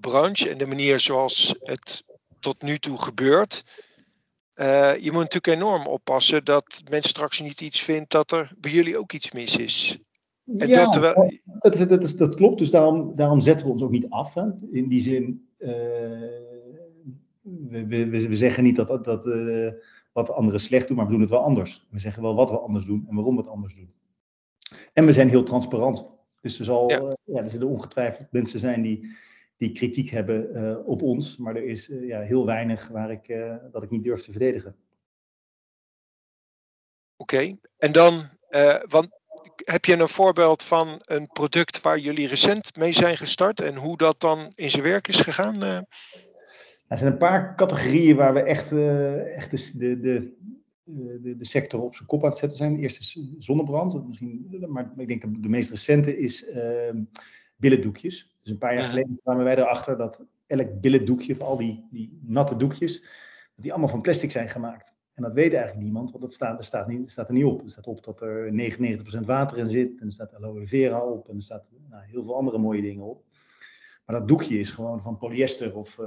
branche 0.00 0.50
en 0.50 0.58
de 0.58 0.66
manier 0.66 0.98
zoals 0.98 1.54
het 1.60 2.04
tot 2.40 2.62
nu 2.62 2.78
toe 2.78 3.02
gebeurt. 3.02 3.62
je 5.00 5.08
moet 5.12 5.22
natuurlijk 5.22 5.46
enorm 5.46 5.86
oppassen 5.86 6.44
dat 6.44 6.82
men 6.88 7.02
straks 7.02 7.40
niet 7.40 7.60
iets 7.60 7.80
vindt 7.80 8.10
dat 8.10 8.30
er 8.30 8.52
bij 8.56 8.70
jullie 8.70 8.98
ook 8.98 9.12
iets 9.12 9.30
mis 9.30 9.56
is. 9.56 9.98
En 10.56 10.68
ja, 10.68 10.84
dat, 10.84 10.96
wel... 10.96 11.32
dat, 11.44 11.88
dat, 11.88 12.14
dat, 12.16 12.34
klopt. 12.34 12.58
Dus 12.58 12.70
daarom, 12.70 13.16
daarom 13.16 13.40
zetten 13.40 13.66
we 13.66 13.72
ons 13.72 13.82
ook 13.82 13.90
niet 13.90 14.10
af. 14.10 14.34
Hè? 14.34 14.44
In 14.70 14.88
die 14.88 15.00
zin, 15.00 15.48
we, 15.58 16.66
we, 17.86 18.08
we, 18.08 18.36
zeggen 18.36 18.64
niet 18.64 18.76
dat, 18.76 19.04
dat, 19.04 19.24
wat 20.12 20.30
anderen 20.30 20.60
slecht 20.60 20.88
doen, 20.88 20.96
maar 20.96 21.06
we 21.06 21.12
doen 21.12 21.20
het 21.20 21.30
wel 21.30 21.42
anders. 21.42 21.86
We 21.90 21.98
zeggen 21.98 22.22
wel 22.22 22.34
wat 22.34 22.50
we 22.50 22.58
anders 22.58 22.84
doen 22.84 23.06
en 23.08 23.14
waarom 23.14 23.36
we 23.36 23.42
het 23.42 23.50
anders 23.50 23.74
doen. 23.74 23.92
En 24.92 25.06
we 25.06 25.12
zijn 25.12 25.28
heel 25.28 25.42
transparant. 25.42 26.06
Dus 26.40 26.58
er, 26.58 26.64
zal, 26.64 26.90
ja. 26.90 27.16
ja 27.24 27.42
er 27.42 27.50
zullen 27.50 27.68
ongetwijfeld 27.68 28.32
mensen 28.32 28.60
zijn 28.60 28.82
die, 28.82 29.16
die 29.56 29.72
kritiek 29.72 30.08
hebben 30.08 30.86
op 30.86 31.02
ons, 31.02 31.36
maar 31.36 31.56
er 31.56 31.64
is 31.64 31.86
ja, 31.86 32.20
heel 32.20 32.46
weinig 32.46 32.88
waar 32.88 33.10
ik, 33.10 33.36
dat 33.72 33.82
ik 33.82 33.90
niet 33.90 34.04
durf 34.04 34.22
te 34.22 34.30
verdedigen. 34.30 34.76
Oké, 37.16 37.34
okay. 37.34 37.58
en 37.76 37.92
dan, 37.92 38.22
want 38.88 39.19
heb 39.64 39.84
je 39.84 39.96
een 39.96 40.08
voorbeeld 40.08 40.62
van 40.62 41.00
een 41.04 41.26
product 41.26 41.80
waar 41.80 41.98
jullie 41.98 42.28
recent 42.28 42.76
mee 42.76 42.92
zijn 42.92 43.16
gestart 43.16 43.60
en 43.60 43.76
hoe 43.76 43.96
dat 43.96 44.20
dan 44.20 44.52
in 44.54 44.70
zijn 44.70 44.82
werk 44.82 45.08
is 45.08 45.20
gegaan? 45.20 45.62
Er 45.62 46.98
zijn 46.98 47.12
een 47.12 47.18
paar 47.18 47.56
categorieën 47.56 48.16
waar 48.16 48.34
we 48.34 48.42
echt, 48.42 48.72
echt 49.34 49.78
de, 49.78 50.00
de, 50.00 50.32
de, 50.84 51.36
de, 51.36 51.44
sector 51.44 51.80
op 51.80 51.94
zijn 51.94 52.08
kop 52.08 52.22
aan 52.22 52.28
het 52.28 52.38
zetten 52.38 52.58
zijn. 52.58 52.78
Eerst 52.78 52.98
is 52.98 53.20
zonnebrand, 53.38 54.06
misschien, 54.06 54.64
maar 54.68 54.92
ik 54.96 55.08
denk 55.08 55.42
de 55.42 55.48
meest 55.48 55.70
recente 55.70 56.18
is 56.18 56.48
uh, 56.48 57.02
billendoekjes. 57.56 58.36
Dus 58.42 58.52
een 58.52 58.58
paar 58.58 58.74
jaar 58.74 58.88
geleden 58.88 59.20
kwamen 59.22 59.44
wij 59.44 59.56
erachter 59.56 59.96
dat 59.96 60.24
elk 60.46 60.80
billendoekje, 60.80 61.36
van 61.36 61.46
al 61.46 61.56
die, 61.56 61.86
die 61.90 62.20
natte 62.22 62.56
doekjes, 62.56 63.00
dat 63.54 63.62
die 63.62 63.70
allemaal 63.70 63.90
van 63.90 64.02
plastic 64.02 64.30
zijn 64.30 64.48
gemaakt. 64.48 64.94
En 65.20 65.26
dat 65.26 65.34
weet 65.34 65.52
eigenlijk 65.52 65.82
niemand, 65.82 66.10
want 66.10 66.22
dat 66.22 66.32
staat, 66.32 66.58
er 66.58 66.64
staat, 66.64 66.88
niet, 66.88 67.10
staat 67.10 67.28
er 67.28 67.34
niet 67.34 67.44
op. 67.44 67.64
Er 67.64 67.70
staat 67.70 67.86
op 67.86 68.04
dat 68.04 68.20
er 68.20 68.52
99% 69.20 69.24
water 69.24 69.58
in 69.58 69.68
zit, 69.68 70.00
en 70.00 70.06
er 70.06 70.12
staat 70.12 70.34
aloe 70.34 70.66
vera 70.66 71.04
op, 71.04 71.28
en 71.28 71.36
er 71.36 71.42
staat 71.42 71.70
nou, 71.88 72.04
heel 72.04 72.24
veel 72.24 72.36
andere 72.36 72.58
mooie 72.58 72.82
dingen 72.82 73.04
op. 73.04 73.24
Maar 74.06 74.18
dat 74.18 74.28
doekje 74.28 74.58
is 74.58 74.70
gewoon 74.70 75.02
van 75.02 75.18
polyester 75.18 75.76
of, 75.76 75.98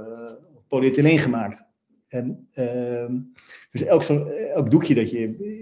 uh, 0.70 1.18
gemaakt. 1.18 1.66
En, 2.08 2.48
uh, 2.54 3.06
dus 3.70 3.82
elk, 3.82 4.02
elk 4.02 4.70
doekje 4.70 4.94
dat 4.94 5.10
je 5.10 5.18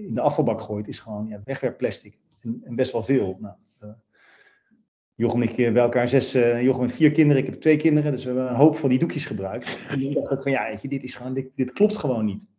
in 0.06 0.14
de 0.14 0.20
afvalbak 0.20 0.60
gooit, 0.60 0.88
is 0.88 1.00
gewoon 1.00 1.26
ja, 1.28 1.40
wegwerpplastic. 1.44 2.18
En, 2.40 2.60
en 2.64 2.74
best 2.74 2.92
wel 2.92 3.02
veel. 3.02 3.36
Nou, 3.40 3.54
uh, 3.82 3.90
Jochem 5.14 5.42
en 5.42 5.48
ik 5.48 5.56
bij 5.56 5.82
elkaar 5.82 6.08
zes, 6.08 6.34
uh, 6.34 6.62
Jochem 6.62 6.82
met 6.82 6.92
vier 6.92 7.10
kinderen, 7.10 7.42
ik 7.42 7.48
heb 7.50 7.60
twee 7.60 7.76
kinderen, 7.76 8.12
dus 8.12 8.24
we 8.24 8.28
hebben 8.30 8.48
een 8.48 8.56
hoop 8.56 8.76
van 8.76 8.88
die 8.88 8.98
doekjes 8.98 9.24
gebruikt. 9.24 9.86
En 9.90 9.98
toen 9.98 10.12
dacht 10.12 10.32
ik 10.32 10.42
van 10.42 10.52
ja, 10.52 10.76
dit, 10.82 11.02
is 11.02 11.14
gewoon, 11.14 11.50
dit 11.54 11.72
klopt 11.72 11.96
gewoon 11.96 12.24
niet. 12.24 12.50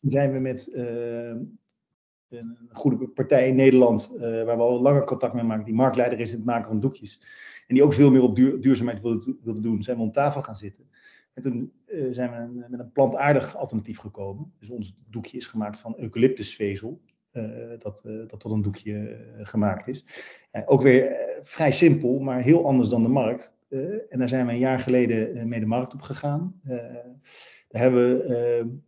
Toen 0.00 0.10
zijn 0.10 0.32
we 0.32 0.38
met 0.38 0.72
een 2.28 2.68
goede 2.72 3.08
partij 3.08 3.48
in 3.48 3.54
Nederland, 3.54 4.16
waar 4.18 4.56
we 4.56 4.62
al 4.62 4.80
langer 4.80 5.04
contact 5.04 5.34
mee 5.34 5.44
maken, 5.44 5.64
die 5.64 5.74
marktleider 5.74 6.20
is 6.20 6.30
in 6.30 6.36
het 6.36 6.46
maken 6.46 6.68
van 6.68 6.80
doekjes. 6.80 7.20
En 7.66 7.74
die 7.74 7.84
ook 7.84 7.92
veel 7.92 8.10
meer 8.10 8.22
op 8.22 8.36
duur, 8.36 8.60
duurzaamheid 8.60 9.00
wilde, 9.02 9.60
doen, 9.60 9.82
zijn 9.82 9.96
we 9.96 10.02
om 10.02 10.12
tafel 10.12 10.42
gaan 10.42 10.56
zitten. 10.56 10.88
En 11.32 11.42
toen 11.42 11.72
uh, 11.86 12.12
zijn 12.12 12.30
we 12.30 12.66
met 12.68 12.80
een 12.80 12.92
plantaardig 12.92 13.56
alternatief 13.56 13.98
gekomen. 13.98 14.52
Dus 14.58 14.70
ons 14.70 14.96
doekje 15.10 15.36
is 15.36 15.46
gemaakt 15.46 15.78
van 15.78 15.94
eucalyptusvezel. 15.96 17.00
Dat, 17.78 18.02
dat 18.04 18.40
tot 18.40 18.52
een 18.52 18.62
doekje 18.62 19.20
gemaakt 19.42 19.86
is. 19.86 20.04
ook 20.66 20.82
weer 20.82 21.16
vrij 21.42 21.70
simpel, 21.70 22.18
maar 22.18 22.42
heel 22.42 22.66
anders 22.66 22.88
dan 22.88 23.02
de 23.02 23.08
markt. 23.08 23.56
en 24.08 24.18
daar 24.18 24.28
zijn 24.28 24.46
we 24.46 24.52
een 24.52 24.58
jaar 24.58 24.78
geleden 24.78 25.48
mee 25.48 25.60
de 25.60 25.66
markt 25.66 25.94
op 25.94 26.00
gegaan. 26.00 26.54
daar 27.68 27.82
hebben 27.82 28.82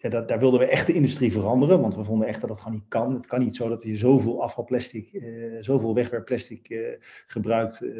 ja, 0.00 0.08
dat, 0.08 0.28
daar 0.28 0.38
wilden 0.38 0.60
we 0.60 0.66
echt 0.66 0.86
de 0.86 0.92
industrie 0.92 1.32
veranderen, 1.32 1.80
want 1.80 1.94
we 1.94 2.04
vonden 2.04 2.28
echt 2.28 2.40
dat 2.40 2.50
het 2.50 2.58
gewoon 2.58 2.74
niet 2.74 2.88
kan. 2.88 3.14
Het 3.14 3.26
kan 3.26 3.40
niet 3.40 3.56
zo 3.56 3.68
dat 3.68 3.82
je 3.82 3.96
zoveel 3.96 4.42
afvalplastic, 4.42 5.12
uh, 5.12 5.56
zoveel 5.60 5.94
wegwerpplastic 5.94 6.68
uh, 6.68 6.88
gebruikt 7.26 7.82
uh, 7.82 7.92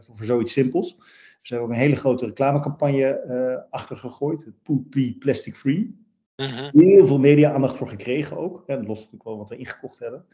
voor, 0.00 0.16
voor, 0.16 0.24
zoiets 0.24 0.52
simpels. 0.52 0.96
Dus 0.96 1.48
we 1.50 1.54
hebben 1.54 1.68
ook 1.68 1.74
een 1.74 1.80
hele 1.80 1.96
grote 1.96 2.26
reclamecampagne 2.26 3.66
achter 3.70 3.96
gegooid, 3.96 4.50
Poopy 4.62 5.18
Plastic 5.18 5.56
Free. 5.56 6.04
-huh. 6.36 6.68
Heel 6.72 7.06
veel 7.06 7.18
media-aandacht 7.18 7.76
voor 7.76 7.88
gekregen 7.88 8.36
ook. 8.36 8.66
Dat 8.66 8.86
lost 8.86 8.98
natuurlijk 9.00 9.24
wel 9.24 9.36
wat 9.36 9.48
we 9.48 9.56
ingekocht 9.56 9.98
hebben. 9.98 10.24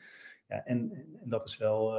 Ja, 0.48 0.64
en, 0.64 0.92
en 0.92 1.28
dat, 1.28 1.44
is 1.44 1.56
wel, 1.56 1.92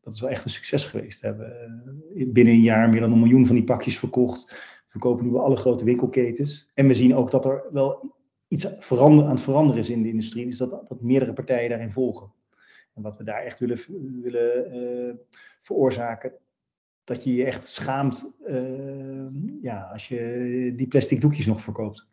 dat 0.00 0.14
is 0.14 0.20
wel 0.20 0.30
echt 0.30 0.44
een 0.44 0.50
succes 0.50 0.84
geweest. 0.84 1.20
We 1.20 1.26
hebben 1.26 2.32
binnen 2.32 2.54
een 2.54 2.60
jaar 2.60 2.88
meer 2.88 3.00
dan 3.00 3.12
een 3.12 3.18
miljoen 3.18 3.46
van 3.46 3.54
die 3.54 3.64
pakjes 3.64 3.98
verkocht. 3.98 4.50
We 4.50 4.88
verkopen 4.88 5.24
nu 5.24 5.30
bij 5.30 5.40
alle 5.40 5.56
grote 5.56 5.84
winkelketens. 5.84 6.70
En 6.74 6.86
we 6.86 6.94
zien 6.94 7.14
ook 7.14 7.30
dat 7.30 7.44
er 7.44 7.64
wel 7.72 8.20
iets 8.52 8.66
aan 8.66 9.28
het 9.30 9.40
veranderen 9.40 9.80
is 9.80 9.90
in 9.90 10.02
de 10.02 10.08
industrie, 10.08 10.46
is 10.46 10.56
dat, 10.56 10.70
dat 10.70 11.00
meerdere 11.00 11.32
partijen 11.32 11.68
daarin 11.68 11.92
volgen. 11.92 12.32
En 12.94 13.02
wat 13.02 13.16
we 13.16 13.24
daar 13.24 13.42
echt 13.42 13.60
willen, 13.60 13.78
willen 14.22 14.76
uh, 14.76 15.14
veroorzaken, 15.60 16.32
dat 17.04 17.24
je 17.24 17.34
je 17.34 17.44
echt 17.44 17.66
schaamt 17.66 18.32
uh, 18.46 19.26
ja, 19.62 19.88
als 19.92 20.08
je 20.08 20.72
die 20.76 20.88
plastic 20.88 21.20
doekjes 21.20 21.46
nog 21.46 21.60
verkoopt. 21.60 22.06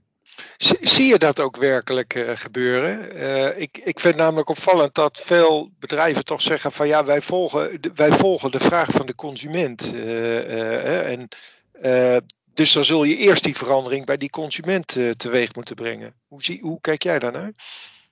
Zie 0.58 1.08
je 1.08 1.18
dat 1.18 1.40
ook 1.40 1.58
werkelijk 1.58 2.16
uh, 2.16 2.30
gebeuren? 2.30 3.60
Ik, 3.62 3.78
ik 3.78 4.00
vind 4.00 4.16
namelijk 4.16 4.50
opvallend 4.50 4.96
dat 4.96 5.20
veel 5.20 5.70
bedrijven 5.80 6.26
toch 6.26 6.42
zeggen 6.42 6.72
van 6.72 6.88
ja, 6.88 7.06
wij 7.06 7.22
volgen, 7.22 7.80
wij 7.96 8.12
volgen 8.12 8.52
de 8.52 8.60
vraag 8.60 8.92
van 8.92 9.06
de 9.06 9.16
consument. 9.16 9.94
En 9.94 11.28
dus 12.60 12.74
dan 12.74 12.84
zul 12.84 13.04
je 13.04 13.18
eerst 13.18 13.44
die 13.44 13.56
verandering 13.56 14.06
bij 14.06 14.18
die 14.18 14.30
consument 14.30 14.96
uh, 14.96 15.12
teweeg 15.12 15.56
moeten 15.56 15.76
brengen. 15.76 16.14
Hoe, 16.28 16.44
zie, 16.44 16.62
hoe 16.62 16.82
kijk 16.82 17.04
jij 17.04 17.20
daarnaar? 17.20 17.54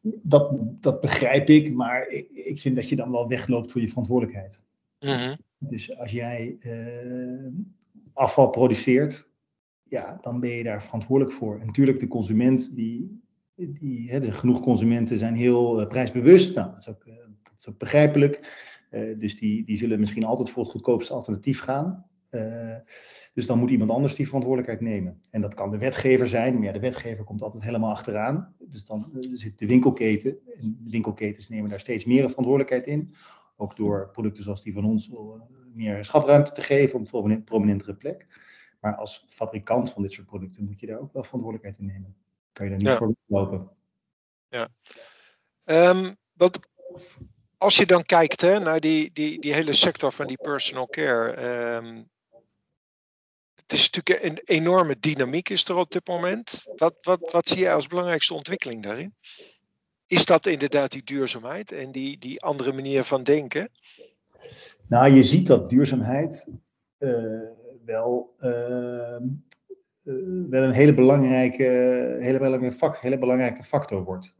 Dat, 0.01 0.51
dat 0.59 1.01
begrijp 1.01 1.49
ik, 1.49 1.73
maar 1.73 2.07
ik, 2.07 2.29
ik 2.29 2.59
vind 2.59 2.75
dat 2.75 2.89
je 2.89 2.95
dan 2.95 3.11
wel 3.11 3.27
wegloopt 3.27 3.71
voor 3.71 3.81
je 3.81 3.87
verantwoordelijkheid. 3.87 4.61
-huh. 4.99 5.33
Dus 5.57 5.97
als 5.97 6.11
jij 6.11 6.57
uh, 6.59 7.51
afval 8.13 8.49
produceert, 8.49 9.29
ja, 9.83 10.17
dan 10.21 10.39
ben 10.39 10.49
je 10.49 10.63
daar 10.63 10.83
verantwoordelijk 10.83 11.35
voor. 11.35 11.59
En 11.59 11.65
natuurlijk, 11.65 11.99
de 11.99 12.07
consument, 12.07 12.75
die, 12.75 13.21
die, 13.55 14.09
hè, 14.09 14.31
genoeg 14.33 14.59
consumenten 14.59 15.19
zijn 15.19 15.35
heel 15.35 15.81
uh, 15.81 15.87
prijsbewust. 15.87 16.55
Nou, 16.55 16.71
dat 16.71 16.79
is 16.79 16.89
ook, 16.89 17.05
dat 17.43 17.53
is 17.57 17.67
ook 17.69 17.77
begrijpelijk. 17.77 18.65
dus 19.17 19.39
die, 19.39 19.65
die 19.65 19.77
zullen 19.77 19.99
misschien 19.99 20.25
altijd 20.25 20.49
voor 20.49 20.63
het 20.63 20.71
goedkoopste 20.71 21.13
alternatief 21.13 21.59
gaan. 21.59 22.05
Dus 23.37 23.45
dan 23.45 23.59
moet 23.59 23.69
iemand 23.69 23.91
anders 23.91 24.15
die 24.15 24.25
verantwoordelijkheid 24.25 24.81
nemen. 24.81 25.21
En 25.29 25.41
dat 25.41 25.53
kan 25.53 25.71
de 25.71 25.77
wetgever 25.77 26.27
zijn, 26.27 26.53
maar 26.53 26.63
ja, 26.63 26.71
de 26.71 26.79
wetgever 26.79 27.23
komt 27.23 27.41
altijd 27.41 27.63
helemaal 27.63 27.91
achteraan. 27.91 28.55
Dus 28.59 28.85
dan 28.85 29.11
uh, 29.13 29.29
zit 29.33 29.59
de 29.59 29.65
winkelketen. 29.65 30.37
En 30.55 30.79
de 30.83 30.89
winkelketens 30.89 31.49
nemen 31.49 31.69
daar 31.69 31.79
steeds 31.79 32.05
meer 32.05 32.29
verantwoordelijkheid 32.29 32.87
in. 32.87 33.13
Ook 33.55 33.75
door 33.75 34.09
producten 34.11 34.43
zoals 34.43 34.63
die 34.63 34.73
van 34.73 34.85
ons 34.85 35.09
uh, 35.09 35.17
meer 35.73 36.05
schapruimte 36.05 36.51
te 36.51 36.61
geven 36.61 36.99
op 36.99 37.25
een 37.25 37.43
prominentere 37.43 37.95
plek. 37.95 38.27
Maar 38.79 38.95
als 38.95 39.25
fabrikant 39.29 39.91
van 39.91 40.01
dit 40.01 40.11
soort 40.11 40.27
producten 40.27 40.65
moet 40.65 40.79
je 40.79 40.87
daar 40.87 40.99
ook 40.99 41.13
wel 41.13 41.23
verantwoordelijkheid 41.23 41.79
in 41.79 41.93
nemen. 41.93 42.15
Kan 42.51 42.65
je 42.65 42.71
daar 42.71 42.81
niet 42.81 42.91
ja. 42.91 42.97
voor 42.97 43.15
lopen. 43.25 43.69
Ja. 44.49 44.69
Um, 45.89 46.15
wat, 46.33 46.59
als 47.57 47.77
je 47.77 47.85
dan 47.85 48.03
kijkt 48.03 48.41
hè, 48.41 48.59
naar 48.59 48.79
die, 48.79 49.09
die, 49.13 49.41
die 49.41 49.53
hele 49.53 49.73
sector 49.73 50.11
van 50.11 50.27
die 50.27 50.37
personal 50.41 50.87
care. 50.87 51.75
Um, 51.75 52.09
het 53.67 53.77
is 53.77 53.89
natuurlijk 53.89 54.25
een 54.25 54.39
enorme 54.43 54.95
dynamiek 54.99 55.49
is 55.49 55.65
er 55.65 55.75
op 55.75 55.91
dit 55.91 56.07
moment. 56.07 56.65
Wat, 56.75 56.95
wat, 57.01 57.31
wat 57.31 57.49
zie 57.49 57.59
jij 57.59 57.73
als 57.73 57.87
belangrijkste 57.87 58.33
ontwikkeling 58.33 58.83
daarin? 58.83 59.13
Is 60.07 60.25
dat 60.25 60.45
inderdaad 60.45 60.91
die 60.91 61.03
duurzaamheid 61.03 61.71
en 61.71 61.91
die, 61.91 62.17
die 62.17 62.41
andere 62.41 62.73
manier 62.73 63.03
van 63.03 63.23
denken? 63.23 63.69
Nou, 64.87 65.11
je 65.11 65.23
ziet 65.23 65.47
dat 65.47 65.69
duurzaamheid 65.69 66.47
uh, 66.99 67.41
wel, 67.85 68.35
uh, 68.39 68.49
uh, 70.03 70.49
wel 70.49 70.63
een 70.63 70.71
hele 70.71 70.93
belangrijke, 70.93 71.63
hele, 72.19 72.39
belangrijke 72.39 72.77
fak, 72.77 72.97
hele 72.97 73.17
belangrijke 73.17 73.63
factor 73.63 74.03
wordt. 74.03 74.35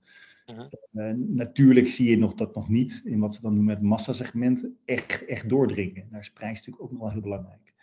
-huh. 0.46 1.14
natuurlijk 1.16 1.88
zie 1.88 2.10
je 2.10 2.18
nog 2.18 2.34
dat 2.34 2.56
nog 2.56 2.70
niet 2.70 3.02
in 3.06 3.20
wat 3.20 3.34
ze 3.34 3.42
dan 3.42 3.54
noemen 3.54 3.74
het 3.74 3.84
massasegment 3.84 4.68
echt, 4.86 5.26
echt 5.26 5.50
doordringen. 5.50 6.08
Daar 6.12 6.20
is 6.20 6.32
prijs 6.32 6.58
natuurlijk 6.58 6.84
ook 6.84 6.92
nog 6.92 7.02
wel 7.02 7.12
heel 7.12 7.22
belangrijk. 7.22 7.76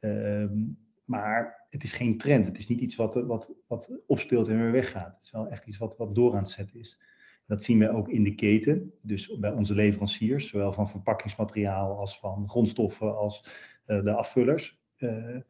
Um, 0.00 0.78
maar 1.04 1.66
het 1.70 1.82
is 1.82 1.92
geen 1.92 2.18
trend. 2.18 2.46
Het 2.46 2.58
is 2.58 2.68
niet 2.68 2.80
iets 2.80 2.96
wat, 2.96 3.14
wat, 3.14 3.54
wat 3.66 4.00
opspeelt 4.06 4.48
en 4.48 4.60
weer 4.60 4.72
weggaat. 4.72 5.16
Het 5.16 5.24
is 5.24 5.30
wel 5.30 5.48
echt 5.48 5.66
iets 5.66 5.78
wat, 5.78 5.96
wat 5.96 6.14
door 6.14 6.32
aan 6.32 6.38
het 6.38 6.48
zetten 6.48 6.78
is. 6.78 7.00
Dat 7.46 7.62
zien 7.62 7.78
we 7.78 7.90
ook 7.90 8.08
in 8.08 8.24
de 8.24 8.34
keten. 8.34 8.92
Dus 9.02 9.38
bij 9.38 9.52
onze 9.52 9.74
leveranciers, 9.74 10.48
zowel 10.48 10.72
van 10.72 10.88
verpakkingsmateriaal 10.88 11.98
als 11.98 12.18
van 12.18 12.48
grondstoffen 12.48 13.16
als 13.16 13.44
uh, 13.86 14.02
de 14.02 14.12
afvullers. 14.12 14.80
Uh, 14.98 15.40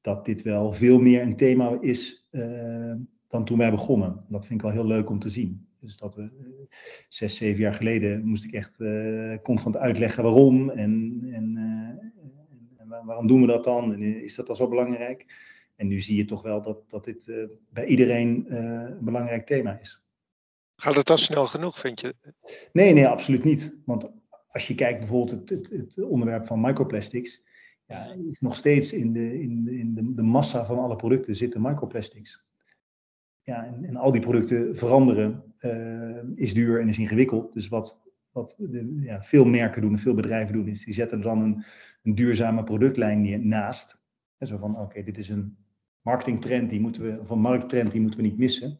dat 0.00 0.24
dit 0.24 0.42
wel 0.42 0.72
veel 0.72 0.98
meer 0.98 1.22
een 1.22 1.36
thema 1.36 1.78
is 1.80 2.28
uh, 2.30 2.94
dan 3.28 3.44
toen 3.44 3.58
wij 3.58 3.70
begonnen. 3.70 4.24
Dat 4.28 4.46
vind 4.46 4.60
ik 4.60 4.66
wel 4.66 4.74
heel 4.74 4.86
leuk 4.86 5.10
om 5.10 5.18
te 5.18 5.28
zien. 5.28 5.68
Dus 5.80 5.96
dat 5.96 6.14
we 6.14 6.30
zes, 7.08 7.36
zeven 7.36 7.60
jaar 7.60 7.74
geleden 7.74 8.24
moest 8.24 8.44
ik 8.44 8.52
echt 8.52 8.76
constant 9.42 9.76
uitleggen 9.76 10.22
waarom 10.22 10.70
en, 10.70 11.18
en 11.32 11.58
waarom 13.04 13.26
doen 13.26 13.40
we 13.40 13.46
dat 13.46 13.64
dan? 13.64 13.92
En 13.92 14.02
is 14.02 14.34
dat 14.34 14.46
dan 14.46 14.56
zo 14.56 14.68
belangrijk? 14.68 15.48
En 15.76 15.86
nu 15.86 16.00
zie 16.00 16.16
je 16.16 16.24
toch 16.24 16.42
wel 16.42 16.62
dat, 16.62 16.90
dat 16.90 17.04
dit 17.04 17.26
uh, 17.26 17.44
bij 17.68 17.86
iedereen 17.86 18.46
uh, 18.48 18.58
een 18.58 19.04
belangrijk 19.04 19.46
thema 19.46 19.78
is. 19.78 20.02
Gaat 20.76 20.94
het 20.94 21.06
dan 21.06 21.18
snel 21.18 21.46
genoeg, 21.46 21.78
vind 21.78 22.00
je? 22.00 22.14
Nee, 22.72 22.92
nee, 22.92 23.06
absoluut 23.06 23.44
niet. 23.44 23.76
Want 23.84 24.10
als 24.46 24.66
je 24.66 24.74
kijkt 24.74 24.98
bijvoorbeeld 24.98 25.30
het, 25.30 25.50
het, 25.50 25.70
het 25.70 26.02
onderwerp 26.02 26.46
van 26.46 26.60
microplastics, 26.60 27.42
ja, 27.86 28.14
is 28.28 28.40
nog 28.40 28.56
steeds 28.56 28.92
in, 28.92 29.12
de, 29.12 29.40
in, 29.40 29.64
de, 29.64 29.78
in 29.78 29.94
de, 29.94 30.14
de 30.14 30.22
massa 30.22 30.66
van 30.66 30.78
alle 30.78 30.96
producten 30.96 31.36
zitten 31.36 31.62
microplastics. 31.62 32.44
ja, 33.42 33.64
en, 33.64 33.84
en 33.84 33.96
al 33.96 34.12
die 34.12 34.20
producten 34.20 34.76
veranderen 34.76 35.54
is 36.34 36.54
duur 36.54 36.80
en 36.80 36.88
is 36.88 36.98
ingewikkeld. 36.98 37.52
Dus 37.52 37.68
wat, 37.68 38.00
wat 38.32 38.56
ja, 39.00 39.22
veel 39.22 39.44
merken 39.44 39.82
doen 39.82 39.92
en 39.92 39.98
veel 39.98 40.14
bedrijven 40.14 40.52
doen, 40.52 40.68
is 40.68 40.84
die 40.84 40.94
zetten 40.94 41.20
dan 41.20 41.40
een, 41.40 41.64
een 42.02 42.14
duurzame 42.14 42.64
productlijn 42.64 43.48
naast. 43.48 43.98
En 44.38 44.46
zo 44.46 44.56
van, 44.56 44.78
oké, 44.78 45.02
dit 45.02 45.18
is 45.18 45.28
een 45.28 45.56
marketingtrend, 46.02 46.70
die 46.70 46.80
moeten 46.80 47.02
we, 47.02 47.20
of 47.20 47.30
een 47.30 47.40
markttrend, 47.40 47.90
die 47.90 48.00
moeten 48.00 48.20
we 48.20 48.26
niet 48.26 48.38
missen. 48.38 48.78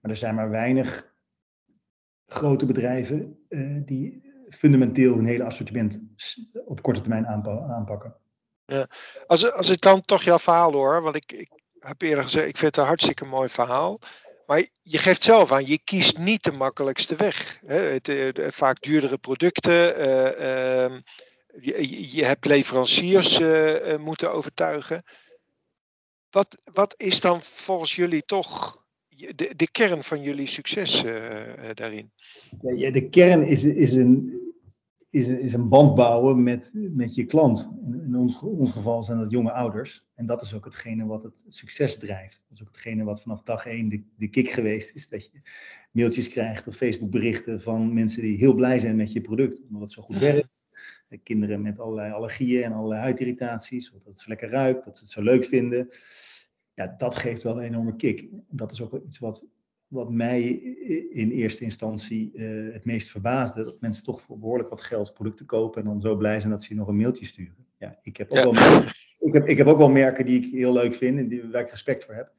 Maar 0.00 0.10
er 0.10 0.16
zijn 0.16 0.34
maar 0.34 0.50
weinig 0.50 1.14
grote 2.26 2.66
bedrijven 2.66 3.38
uh, 3.48 3.82
die 3.84 4.30
fundamenteel 4.48 5.14
hun 5.14 5.24
hele 5.24 5.44
assortiment 5.44 6.02
op 6.64 6.82
korte 6.82 7.00
termijn 7.00 7.26
aanpakken. 7.26 8.16
Ja. 8.64 8.86
Als, 9.26 9.52
als 9.52 9.68
ik 9.68 9.80
dan 9.80 10.00
toch 10.00 10.22
jouw 10.22 10.38
verhaal 10.38 10.72
hoor, 10.72 11.02
want 11.02 11.16
ik, 11.16 11.32
ik 11.32 11.50
heb 11.78 12.02
eerder 12.02 12.22
gezegd, 12.22 12.48
ik 12.48 12.56
vind 12.56 12.74
het 12.74 12.84
een 12.84 12.88
hartstikke 12.88 13.24
mooi 13.24 13.48
verhaal. 13.48 13.98
Maar 14.46 14.66
je 14.82 14.98
geeft 14.98 15.24
zelf 15.24 15.52
aan, 15.52 15.66
je 15.66 15.78
kiest 15.84 16.18
niet 16.18 16.44
de 16.44 16.52
makkelijkste 16.52 17.16
weg. 17.16 17.58
Hè? 17.66 17.78
Het, 17.78 18.06
het, 18.06 18.40
vaak 18.54 18.80
duurdere 18.80 19.18
producten. 19.18 20.00
Uh, 20.00 20.90
uh, 20.90 20.98
je, 21.60 22.16
je, 22.16 22.24
hebt 22.24 22.44
leveranciers 22.44 23.40
uh, 23.40 23.96
moeten 23.96 24.32
overtuigen. 24.32 25.02
Wat, 26.30 26.60
wat 26.72 26.94
is 26.96 27.20
dan 27.20 27.42
volgens 27.42 27.94
jullie 27.94 28.22
toch 28.22 28.84
de, 29.08 29.52
de 29.56 29.70
kern 29.70 30.02
van 30.02 30.22
jullie 30.22 30.46
succes 30.46 31.02
daarin? 31.74 32.12
Ja, 32.76 32.90
de 32.90 33.08
kern 33.08 33.42
is, 33.42 33.64
is 33.64 33.92
een 33.92 34.40
is, 35.12 35.26
is 35.28 35.52
een 35.52 35.68
band 35.68 35.94
bouwen 35.94 36.42
met, 36.42 36.72
met 36.74 37.14
je 37.14 37.24
klant. 37.24 37.70
In 37.86 38.16
ons, 38.16 38.42
ons, 38.42 38.72
geval 38.72 39.02
zijn 39.02 39.18
dat 39.18 39.30
jonge 39.30 39.52
ouders. 39.52 40.06
En 40.14 40.26
dat 40.26 40.42
is 40.42 40.54
ook 40.54 40.64
hetgene 40.64 41.06
wat 41.06 41.22
het 41.22 41.44
succes 41.48 41.98
drijft. 41.98 42.42
Dat 42.48 42.58
is 42.58 42.62
ook 42.62 42.68
hetgene 42.68 43.04
wat 43.04 43.22
vanaf 43.22 43.42
dag 43.42 43.66
één 43.66 43.88
de, 43.88 44.02
de 44.16 44.28
kick 44.28 44.48
geweest 44.48 44.94
is. 44.94 45.08
Dat 45.08 45.24
je 45.24 45.40
mailtjes 45.90 46.28
krijgt 46.28 46.66
of 46.66 46.76
Facebook 46.76 47.10
berichten 47.10 47.62
van 47.62 47.94
mensen 47.94 48.22
die 48.22 48.36
heel 48.36 48.54
blij 48.54 48.78
zijn 48.78 48.96
met 48.96 49.12
je 49.12 49.20
product. 49.20 49.60
Omdat 49.66 49.80
het 49.80 49.92
zo 49.92 50.02
goed 50.02 50.18
werkt. 50.18 50.64
Kinderen 51.22 51.62
met 51.62 51.78
allerlei 51.78 52.12
allergieën 52.12 52.62
en 52.62 52.72
allerlei 52.72 53.00
huidirritaties. 53.00 53.92
Of 53.92 53.98
dat 53.98 54.12
het 54.12 54.20
zo 54.20 54.28
lekker 54.28 54.48
ruikt, 54.48 54.84
dat 54.84 54.96
ze 54.96 55.02
het 55.02 55.12
zo 55.12 55.22
leuk 55.22 55.44
vinden. 55.44 55.88
Ja, 56.74 56.94
dat 56.98 57.14
geeft 57.14 57.42
wel 57.42 57.56
een 57.56 57.64
enorme 57.64 57.96
kick. 57.96 58.28
Dat 58.48 58.72
is 58.72 58.82
ook 58.82 59.04
iets 59.04 59.18
wat 59.18 59.46
wat 59.92 60.10
mij 60.10 60.42
in 61.10 61.30
eerste 61.30 61.64
instantie 61.64 62.30
uh, 62.34 62.72
het 62.72 62.84
meest 62.84 63.10
verbaasde, 63.10 63.64
dat 63.64 63.80
mensen 63.80 64.04
toch 64.04 64.20
voor 64.20 64.38
behoorlijk 64.38 64.68
wat 64.68 64.80
geld 64.80 65.14
producten 65.14 65.46
kopen 65.46 65.80
en 65.80 65.88
dan 65.88 66.00
zo 66.00 66.16
blij 66.16 66.38
zijn 66.38 66.50
dat 66.50 66.62
ze 66.62 66.68
je 66.68 66.78
nog 66.78 66.88
een 66.88 66.96
mailtje 66.96 67.24
sturen. 67.24 67.66
Ja, 67.78 67.98
ik 68.02 68.16
heb 68.16 68.32
ook, 68.32 68.54
ja. 68.54 68.70
Wel, 68.70 68.82
ik 69.18 69.32
heb, 69.32 69.46
ik 69.46 69.56
heb 69.56 69.66
ook 69.66 69.78
wel 69.78 69.90
merken 69.90 70.26
die 70.26 70.44
ik 70.44 70.52
heel 70.52 70.72
leuk 70.72 70.94
vind 70.94 71.18
en 71.18 71.28
die, 71.28 71.48
waar 71.50 71.62
ik 71.62 71.70
respect 71.70 72.04
voor 72.04 72.14
heb. 72.14 72.32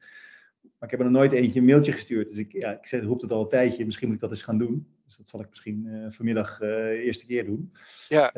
Maar 0.60 0.88
ik 0.88 0.90
heb 0.90 0.98
er 1.00 1.04
nog 1.04 1.14
nooit 1.14 1.32
eentje 1.32 1.58
een 1.58 1.66
mailtje 1.66 1.92
gestuurd. 1.92 2.28
Dus 2.28 2.36
ik, 2.36 2.52
ja, 2.52 2.80
ik 2.80 3.02
roep 3.02 3.20
het 3.20 3.32
al 3.32 3.42
een 3.42 3.48
tijdje, 3.48 3.84
misschien 3.84 4.06
moet 4.06 4.16
ik 4.16 4.22
dat 4.22 4.30
eens 4.30 4.42
gaan 4.42 4.58
doen. 4.58 4.86
Dus 5.04 5.16
dat 5.16 5.28
zal 5.28 5.40
ik 5.40 5.50
misschien 5.50 5.84
uh, 5.86 6.06
vanmiddag 6.10 6.52
uh, 6.52 6.68
de 6.68 7.02
eerste 7.04 7.26
keer 7.26 7.44
doen. 7.44 7.72
Ja. 8.08 8.32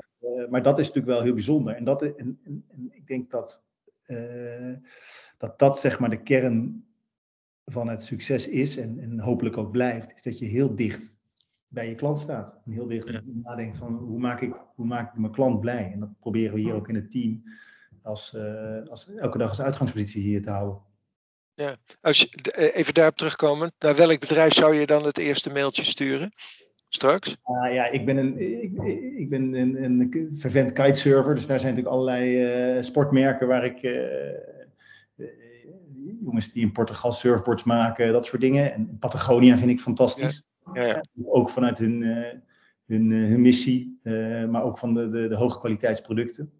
maar 0.51 0.63
dat 0.63 0.79
is 0.79 0.87
natuurlijk 0.87 1.15
wel 1.15 1.23
heel 1.23 1.35
bijzonder. 1.35 1.75
En, 1.75 1.85
dat, 1.85 2.03
en, 2.03 2.39
en, 2.45 2.65
en 2.69 2.89
ik 2.91 3.07
denk 3.07 3.31
dat, 3.31 3.63
dat 5.39 5.59
dat 5.59 5.79
zeg 5.79 5.99
maar 5.99 6.11
de 6.11 6.23
kern 6.23 6.85
van 7.67 7.89
het 7.89 8.03
succes 8.03 8.49
is 8.49 8.77
en, 8.77 8.99
en, 8.99 9.21
hopelijk 9.21 9.57
ook 9.57 9.71
blijft, 9.71 10.13
is 10.15 10.23
dat 10.23 10.39
je 10.39 10.47
heel 10.47 10.75
dicht 10.75 11.19
bij 11.69 11.89
je 11.89 11.95
klant 11.95 12.19
staat. 12.19 12.61
En 12.65 12.73
heel 12.73 12.87
dicht 12.87 13.23
nadenkt 13.43 13.77
van 13.77 13.95
hoe 13.95 14.19
maak, 14.19 14.41
ik, 14.41 14.55
hoe 14.75 14.87
maak 14.87 15.13
ik 15.13 15.19
mijn 15.19 15.33
klant 15.33 15.61
blij? 15.61 15.91
En 15.93 16.01
dat 16.01 16.19
proberen 16.21 16.55
we 16.55 16.61
hier 16.61 16.75
ook 16.75 16.89
in 16.89 16.95
het 16.95 17.11
team 17.11 17.43
als, 18.03 18.35
uh, 18.35 18.89
als 18.89 19.15
elke 19.15 19.39
dag 19.39 19.49
als 19.49 19.61
uitgangspositie 19.61 20.23
hier 20.23 20.43
te 20.43 20.51
houden. 20.51 20.79
Ja, 21.55 21.77
als 22.01 22.21
je, 22.21 22.51
eh, 22.51 22.77
even 22.77 22.95
daarop 22.95 23.17
terugkomen, 23.17 23.73
naar 23.79 23.97
welk 23.97 24.21
bedrijf 24.21 24.53
zou 24.53 24.75
je 24.75 24.87
dan 24.87 25.05
het 25.05 25.19
eerste 25.19 25.51
mailtje 25.51 25.85
sturen? 25.85 26.33
Straks? 26.89 27.37
Uh, 27.47 27.75
ja, 27.75 27.87
ik 27.87 28.07
ben 28.07 28.17
een, 28.17 28.63
ik, 28.63 28.83
ik 29.19 29.29
ben 29.29 29.55
een, 29.55 29.85
een 29.85 30.29
vervent 30.39 30.73
kitesurfer, 30.73 31.35
dus 31.35 31.47
daar 31.47 31.61
zijn 31.61 31.75
natuurlijk 31.75 31.97
allerlei 31.97 32.77
uh, 32.77 32.83
sportmerken 32.83 33.49
waar 33.49 33.65
ik 33.65 33.83
jongens 36.21 36.53
die 36.53 36.63
in 36.63 36.73
Portugal 36.73 37.13
surfboards 37.13 37.65
maken, 37.65 38.13
dat 38.13 38.25
soort 38.25 38.41
dingen. 38.41 38.73
En 38.73 38.99
Patagonia 38.99 39.57
vind 39.57 39.71
ik 39.71 39.81
fantastisch. 39.81 40.35
Ja. 40.35 40.47
Ja, 40.73 41.05
ook 41.25 41.51
vanuit 41.51 41.79
hun, 41.79 42.01
uh, 42.01 42.33
hun, 42.87 43.11
uh, 43.11 43.29
hun 43.29 43.41
missie, 43.41 43.99
uh, 44.03 44.45
maar 44.45 44.63
ook 44.63 44.79
van 44.79 44.95
de, 44.95 45.11
de, 45.11 45.29
de 45.29 45.37
hoge 45.37 45.59
kwaliteitsproducten. 45.59 46.53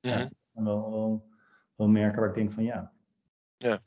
Ja. 0.00 0.18
Dat 0.18 0.32
zijn 0.52 0.64
wel, 0.64 0.90
wel, 0.90 1.28
wel 1.76 1.88
merken 1.88 2.20
waar 2.20 2.28
ik 2.28 2.34
denk 2.34 2.52
van 2.52 2.64
ja. 2.64 2.92
Ja. 3.56 3.82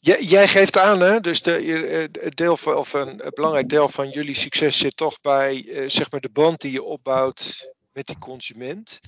Jij, 0.00 0.48
geeft 0.48 0.78
aan, 0.78 1.00
hè? 1.00 1.20
dus 1.20 1.42
de, 1.42 2.08
deel 2.34 2.56
van, 2.56 2.76
of 2.76 2.92
een, 2.92 3.22
belangrijk 3.34 3.68
deel 3.68 3.88
van 3.88 4.08
jullie 4.08 4.34
succes 4.34 4.78
zit 4.78 4.96
toch 4.96 5.20
bij 5.20 5.84
zeg 5.86 6.10
maar 6.10 6.20
de 6.20 6.30
band 6.32 6.60
die 6.60 6.72
je 6.72 6.82
opbouwt 6.82 7.72
met 7.92 8.06
die 8.06 8.18
consument. 8.18 9.00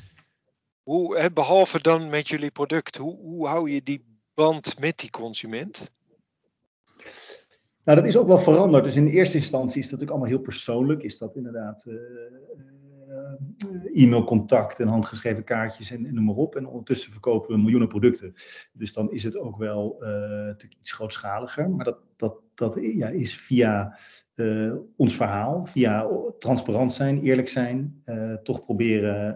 Hoe, 0.83 1.19
hè, 1.19 1.33
behalve 1.33 1.81
dan 1.81 2.09
met 2.09 2.29
jullie 2.29 2.51
product, 2.51 2.97
hoe, 2.97 3.17
hoe 3.17 3.49
hou 3.49 3.71
je 3.71 3.83
die 3.83 4.14
band 4.35 4.81
met 4.81 4.99
die 4.99 5.11
consument? 5.11 5.91
Nou, 7.85 7.99
dat 7.99 8.07
is 8.07 8.17
ook 8.17 8.27
wel 8.27 8.39
veranderd. 8.39 8.85
Dus 8.85 8.97
in 8.97 9.07
eerste 9.07 9.37
instantie 9.37 9.79
is 9.79 9.89
dat 9.89 10.01
natuurlijk 10.01 10.11
allemaal 10.11 10.29
heel 10.29 10.39
persoonlijk. 10.39 11.03
Is 11.03 11.19
dat 11.19 11.35
inderdaad 11.35 11.87
uh, 11.89 11.95
e-mailcontact 14.03 14.81
en 14.81 14.89
handgeschreven 14.89 15.45
kaartjes 15.45 15.91
en, 15.91 16.07
en 16.07 16.15
noem 16.15 16.25
maar 16.25 16.35
op. 16.35 16.57
En 16.57 16.67
ondertussen 16.67 17.13
verkopen 17.13 17.51
we 17.51 17.63
miljoenen 17.63 17.89
producten. 17.89 18.35
Dus 18.73 18.93
dan 18.93 19.13
is 19.13 19.25
het 19.25 19.37
ook 19.37 19.57
wel 19.57 19.97
uh, 20.01 20.09
natuurlijk 20.09 20.81
iets 20.81 20.93
grootschaliger. 20.93 21.71
Maar 21.71 21.85
dat, 21.85 21.99
dat, 22.17 22.41
dat 22.55 22.79
ja, 22.83 23.09
is 23.09 23.37
via 23.37 23.99
ons 24.97 25.17
verhaal, 25.17 25.67
via 25.67 26.09
transparant 26.39 26.93
zijn, 26.93 27.23
eerlijk 27.23 27.49
zijn, 27.49 28.03
toch 28.43 28.63
proberen 28.63 29.35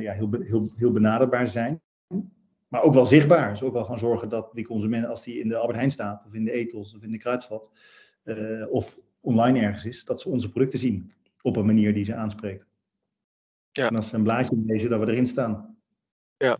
ja, 0.00 0.12
heel, 0.12 0.28
heel, 0.40 0.72
heel 0.76 0.92
benaderbaar 0.92 1.48
zijn 1.48 1.82
maar 2.68 2.82
ook 2.82 2.94
wel 2.94 3.06
zichtbaar. 3.06 3.50
Dus 3.50 3.62
ook 3.62 3.72
wel 3.72 3.84
gaan 3.84 3.98
zorgen 3.98 4.28
dat 4.28 4.50
die 4.52 4.66
consument, 4.66 5.06
als 5.06 5.22
die 5.22 5.40
in 5.40 5.48
de 5.48 5.56
Albert 5.56 5.76
Heijn 5.76 5.90
staat, 5.90 6.24
of 6.26 6.34
in 6.34 6.44
de 6.44 6.52
Ethos, 6.52 6.94
of 6.94 7.02
in 7.02 7.12
de 7.12 7.18
Kruidvat, 7.18 7.72
uh, 8.24 8.70
of 8.70 9.00
online 9.20 9.60
ergens 9.60 9.84
is, 9.84 10.04
dat 10.04 10.20
ze 10.20 10.28
onze 10.28 10.50
producten 10.50 10.78
zien 10.78 11.12
op 11.42 11.56
een 11.56 11.66
manier 11.66 11.94
die 11.94 12.04
ze 12.04 12.14
aanspreekt. 12.14 12.66
Ja. 13.70 13.88
En 13.88 13.96
als 13.96 14.08
ze 14.08 14.16
een 14.16 14.22
blaadje 14.22 14.62
lezen, 14.66 14.90
dat 14.90 15.00
we 15.00 15.10
erin 15.10 15.26
staan. 15.26 15.76
Ja, 16.36 16.58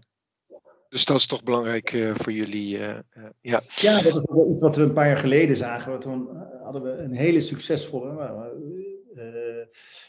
dus 0.89 1.05
dat 1.05 1.17
is 1.17 1.27
toch 1.27 1.43
belangrijk 1.43 1.93
uh, 1.93 2.15
voor 2.15 2.33
jullie. 2.33 2.79
Uh, 2.79 2.99
ja. 3.41 3.61
ja, 3.75 4.03
dat 4.03 4.17
is 4.17 4.25
wel 4.31 4.51
iets 4.53 4.63
wat 4.63 4.77
we 4.77 4.83
een 4.83 4.93
paar 4.93 5.07
jaar 5.07 5.17
geleden 5.17 5.57
zagen. 5.57 6.01
Toen 6.01 6.29
hadden 6.63 6.83
we 6.83 6.91
een 6.91 7.15
hele 7.15 7.41
succesvolle, 7.41 8.09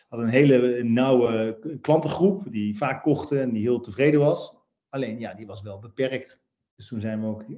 hadden 0.09 0.27
een 0.27 0.33
hele 0.33 0.83
nauwe 0.83 1.59
klantengroep 1.81 2.51
die 2.51 2.77
vaak 2.77 3.03
kochten 3.03 3.41
en 3.41 3.51
die 3.51 3.61
heel 3.61 3.79
tevreden 3.79 4.19
was. 4.19 4.58
Alleen 4.89 5.19
ja, 5.19 5.33
die 5.33 5.45
was 5.47 5.61
wel 5.61 5.79
beperkt. 5.79 6.39
Dus 6.75 6.87
toen 6.87 7.01
zijn 7.01 7.21
we 7.21 7.27
ook, 7.27 7.47
uh, 7.47 7.57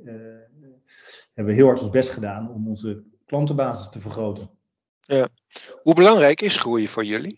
hebben 1.33 1.53
we 1.53 1.53
heel 1.53 1.65
hard 1.65 1.81
ons 1.81 1.89
best 1.89 2.09
gedaan 2.09 2.49
om 2.49 2.67
onze 2.67 3.03
klantenbasis 3.25 3.89
te 3.89 3.99
vergroten. 3.99 4.49
Ja. 4.99 5.27
Hoe 5.83 5.95
belangrijk 5.95 6.41
is 6.41 6.55
groeien 6.55 6.87
voor 6.87 7.05
jullie? 7.05 7.37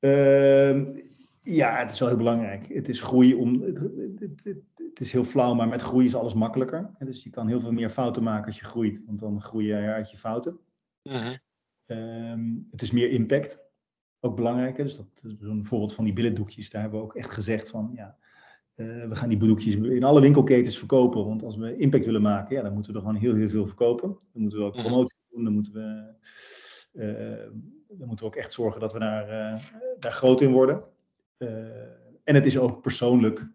Uh, 0.00 1.04
ja, 1.40 1.76
het 1.76 1.90
is 1.90 1.98
wel 1.98 2.08
heel 2.08 2.16
belangrijk. 2.16 2.68
Het 2.68 2.88
is 2.88 3.00
groeien 3.00 3.38
om. 3.38 3.62
Het, 3.62 3.78
het, 3.78 4.44
het, 4.44 4.58
het, 4.76 5.00
is 5.00 5.12
heel 5.12 5.24
flauw, 5.24 5.54
maar 5.54 5.68
met 5.68 5.82
groeien 5.82 6.06
is 6.06 6.14
alles 6.14 6.34
makkelijker. 6.34 6.90
Dus 6.98 7.22
je 7.22 7.30
kan 7.30 7.48
heel 7.48 7.60
veel 7.60 7.72
meer 7.72 7.90
fouten 7.90 8.22
maken 8.22 8.46
als 8.46 8.58
je 8.58 8.64
groeit, 8.64 9.02
want 9.06 9.18
dan 9.18 9.42
groei 9.42 9.66
je 9.66 9.74
uit 9.74 10.10
je 10.10 10.18
fouten. 10.18 10.58
Uh 11.02 11.14
-huh. 11.14 12.30
um, 12.30 12.68
het 12.70 12.82
is 12.82 12.90
meer 12.90 13.10
impact 13.10 13.65
ook 14.26 14.36
belangrijk. 14.36 14.76
Dus 14.76 14.96
dat 14.96 15.06
een 15.40 15.66
voorbeeld 15.66 15.94
van 15.94 16.04
die 16.04 16.12
billetdoekjes. 16.12 16.70
Daar 16.70 16.80
hebben 16.80 17.00
we 17.00 17.04
ook 17.04 17.14
echt 17.14 17.30
gezegd 17.30 17.70
van 17.70 17.90
ja, 17.94 18.16
uh, 18.76 19.08
we 19.08 19.14
gaan 19.14 19.28
die 19.28 19.38
doekjes 19.38 19.74
in 19.74 20.04
alle 20.04 20.20
winkelketens 20.20 20.78
verkopen. 20.78 21.26
Want 21.26 21.42
als 21.42 21.56
we 21.56 21.76
impact 21.76 22.04
willen 22.04 22.22
maken, 22.22 22.56
ja, 22.56 22.62
dan 22.62 22.72
moeten 22.72 22.92
we 22.92 22.98
er 22.98 23.04
gewoon 23.04 23.20
heel, 23.20 23.34
heel 23.34 23.48
veel 23.48 23.66
verkopen. 23.66 24.08
Dan 24.08 24.42
moeten 24.42 24.58
we 24.58 24.64
ook 24.64 24.74
mhm. 24.74 24.82
promotie 24.82 25.16
doen. 25.30 25.44
Dan 25.44 25.52
moeten 25.52 25.72
we, 25.72 26.14
uh, 26.92 27.52
dan 27.88 28.06
moeten 28.08 28.26
we 28.26 28.32
ook 28.32 28.36
echt 28.36 28.52
zorgen 28.52 28.80
dat 28.80 28.92
we 28.92 28.98
daar, 28.98 29.28
uh, 29.28 29.62
daar 29.98 30.12
groot 30.12 30.40
in 30.40 30.52
worden. 30.52 30.82
en 32.24 32.34
het 32.34 32.46
is 32.46 32.58
ook 32.58 32.82
persoonlijk. 32.82 33.46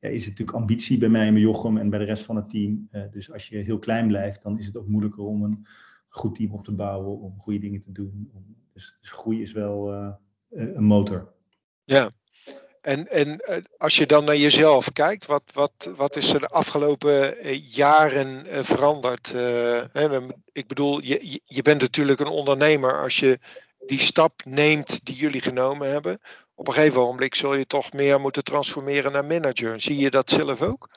ja, 0.00 0.08
is 0.08 0.24
het 0.24 0.30
natuurlijk 0.30 0.58
ambitie 0.58 0.98
bij 0.98 1.08
mij 1.08 1.26
en 1.26 1.32
bij 1.32 1.42
Jochem 1.42 1.76
en 1.76 1.90
bij 1.90 1.98
de 1.98 2.04
rest 2.04 2.24
van 2.24 2.36
het 2.36 2.50
team. 2.50 2.88
dus 3.10 3.32
als 3.32 3.48
je 3.48 3.56
heel 3.56 3.78
klein 3.78 4.06
blijft, 4.06 4.42
dan 4.42 4.58
is 4.58 4.66
het 4.66 4.76
ook 4.76 4.88
moeilijker 4.88 5.22
om 5.22 5.42
een 5.42 5.66
goed 6.16 6.34
team 6.34 6.52
op 6.52 6.64
te 6.64 6.72
bouwen, 6.72 7.20
om 7.20 7.38
goede 7.38 7.58
dingen 7.58 7.80
te 7.80 7.92
doen. 7.92 8.30
Dus, 8.72 8.96
dus 9.00 9.10
groei 9.10 9.42
is 9.42 9.52
wel 9.52 9.92
uh, 9.92 10.12
een 10.50 10.84
motor. 10.84 11.32
Ja, 11.84 12.10
en, 12.80 13.10
en 13.10 13.38
eh, 13.38 13.56
als 13.78 13.96
je 13.96 14.06
dan 14.06 14.24
naar 14.24 14.36
jezelf 14.36 14.92
kijkt, 14.92 15.26
wat, 15.26 15.42
wat, 15.54 15.92
wat 15.96 16.16
is 16.16 16.34
er 16.34 16.40
de 16.40 16.48
afgelopen 16.48 17.38
eh, 17.38 17.66
jaren 17.68 18.64
veranderd? 18.64 19.34
ik 20.52 20.66
bedoel, 20.66 21.02
je, 21.02 21.40
je 21.44 21.62
bent 21.62 21.80
natuurlijk 21.80 22.20
een 22.20 22.26
ondernemer 22.26 23.02
als 23.02 23.20
je 23.20 23.38
die 23.86 23.98
stap 23.98 24.32
neemt 24.44 25.04
die 25.04 25.16
jullie 25.16 25.40
genomen 25.40 25.90
hebben. 25.90 26.18
Op 26.54 26.66
een 26.66 26.72
gegeven 26.72 27.00
moment 27.00 27.36
zul 27.36 27.56
je 27.56 27.66
toch 27.66 27.92
meer 27.92 28.20
moeten 28.20 28.44
transformeren 28.44 29.12
naar 29.12 29.24
manager. 29.24 29.80
Zie 29.80 29.96
je 29.96 30.10
dat 30.10 30.30
zelf 30.30 30.62
ook? 30.62 30.88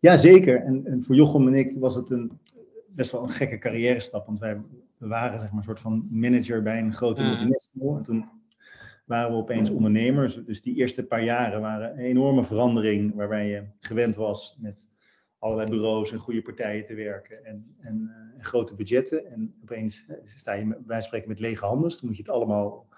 Ja, 0.00 0.16
zeker. 0.16 0.64
En, 0.64 0.86
en, 0.86 1.04
voor 1.04 1.14
Jochem 1.14 1.46
en 1.46 1.54
ik 1.54 1.76
was 1.78 1.94
het 1.94 2.10
een, 2.10 2.40
best 3.00 3.12
wel 3.12 3.22
een 3.22 3.30
gekke 3.30 3.58
carrière 3.58 4.00
stap. 4.00 4.26
Want 4.26 4.38
wij 4.38 4.60
waren 4.98 5.40
zeg 5.40 5.48
maar, 5.48 5.58
een 5.58 5.64
soort 5.64 5.80
van 5.80 6.08
manager 6.10 6.62
bij 6.62 6.78
een 6.78 6.94
grote 6.94 7.22
multinational. 7.22 7.96
En 7.96 8.02
toen 8.02 8.24
waren 9.04 9.30
we 9.30 9.36
opeens 9.36 9.70
ondernemers. 9.70 10.34
Dus 10.34 10.62
die 10.62 10.74
eerste 10.74 11.06
paar 11.06 11.22
jaren 11.22 11.60
waren 11.60 11.90
een 11.90 12.04
enorme 12.04 12.44
verandering. 12.44 13.14
Waarbij 13.14 13.48
je 13.48 13.64
gewend 13.80 14.16
was 14.16 14.56
met 14.60 14.86
allerlei 15.38 15.70
bureaus 15.70 16.12
en 16.12 16.18
goede 16.18 16.42
partijen 16.42 16.84
te 16.84 16.94
werken. 16.94 17.44
En, 17.44 17.76
en, 17.80 18.10
uh, 18.36 18.44
grote 18.44 18.74
budgetten. 18.74 19.26
En 19.26 19.54
opeens 19.62 20.04
eh, 20.08 20.16
sta 20.24 20.52
je 20.52 20.76
bij 20.86 21.00
spreken 21.00 21.28
met 21.28 21.40
lege 21.40 21.64
handen. 21.64 21.88
Dus 21.88 21.98
dan 21.98 22.08
moet 22.08 22.16
je 22.16 22.22
het 22.22 22.32
allemaal 22.32 22.88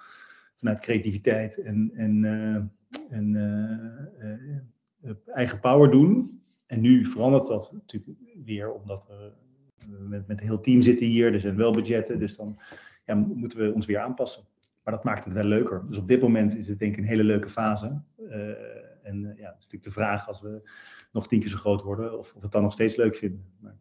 vanuit 0.57 0.81
creativiteit 0.81 1.63
en, 1.63 1.91
en, 1.95 2.23
uh, 2.23 2.57
en 3.11 4.71
eigen 5.27 5.61
power 5.61 5.91
doen. 5.91 6.43
En 6.67 6.81
nu 6.81 7.05
verandert 7.05 7.47
dat 7.47 7.73
natuurlijk 7.73 8.19
weer, 8.45 8.73
omdat 8.73 9.07
we 9.07 9.33
met, 9.89 10.27
met 10.27 10.41
een 10.41 10.47
heel 10.47 10.61
team 10.61 10.81
zitten 10.81 11.07
hier, 11.07 11.35
er 11.35 11.41
zijn 11.41 11.57
wel 11.57 11.73
budgetten, 11.73 12.19
dus 12.19 12.37
dan 12.37 12.59
ja, 13.05 13.15
moeten 13.15 13.59
we 13.59 13.73
ons 13.73 13.87
weer 13.87 13.99
aanpassen. 13.99 14.45
Maar 14.83 14.95
dat 14.95 15.05
maakt 15.05 15.25
het 15.25 15.33
wel 15.33 15.45
leuker. 15.45 15.85
Dus 15.89 15.99
op 15.99 16.09
dit 16.09 16.21
moment 16.21 16.57
is 16.57 16.67
het 16.67 16.79
denk 16.79 16.93
ik 16.93 16.99
een 16.99 17.05
hele 17.05 17.25
leuke 17.25 17.49
fase. 17.49 18.03
Uh, 18.19 18.35
en 19.03 19.23
uh, 19.23 19.39
ja, 19.39 19.47
het 19.47 19.59
is 19.59 19.69
natuurlijk 19.69 19.83
de 19.83 19.91
vraag 19.91 20.29
als 20.29 20.41
we 20.41 20.69
nog 21.13 21.29
tien 21.29 21.41
keer 21.41 21.49
zo 21.49 21.57
groot 21.57 21.83
worden, 21.83 22.19
of, 22.19 22.19
of 22.19 22.33
we 22.33 22.41
het 22.41 22.53
dan 22.53 22.63
nog 22.63 22.73
steeds 22.73 22.97
leuk 22.97 23.17
vinden. 23.17 23.45
Maar, 23.61 23.77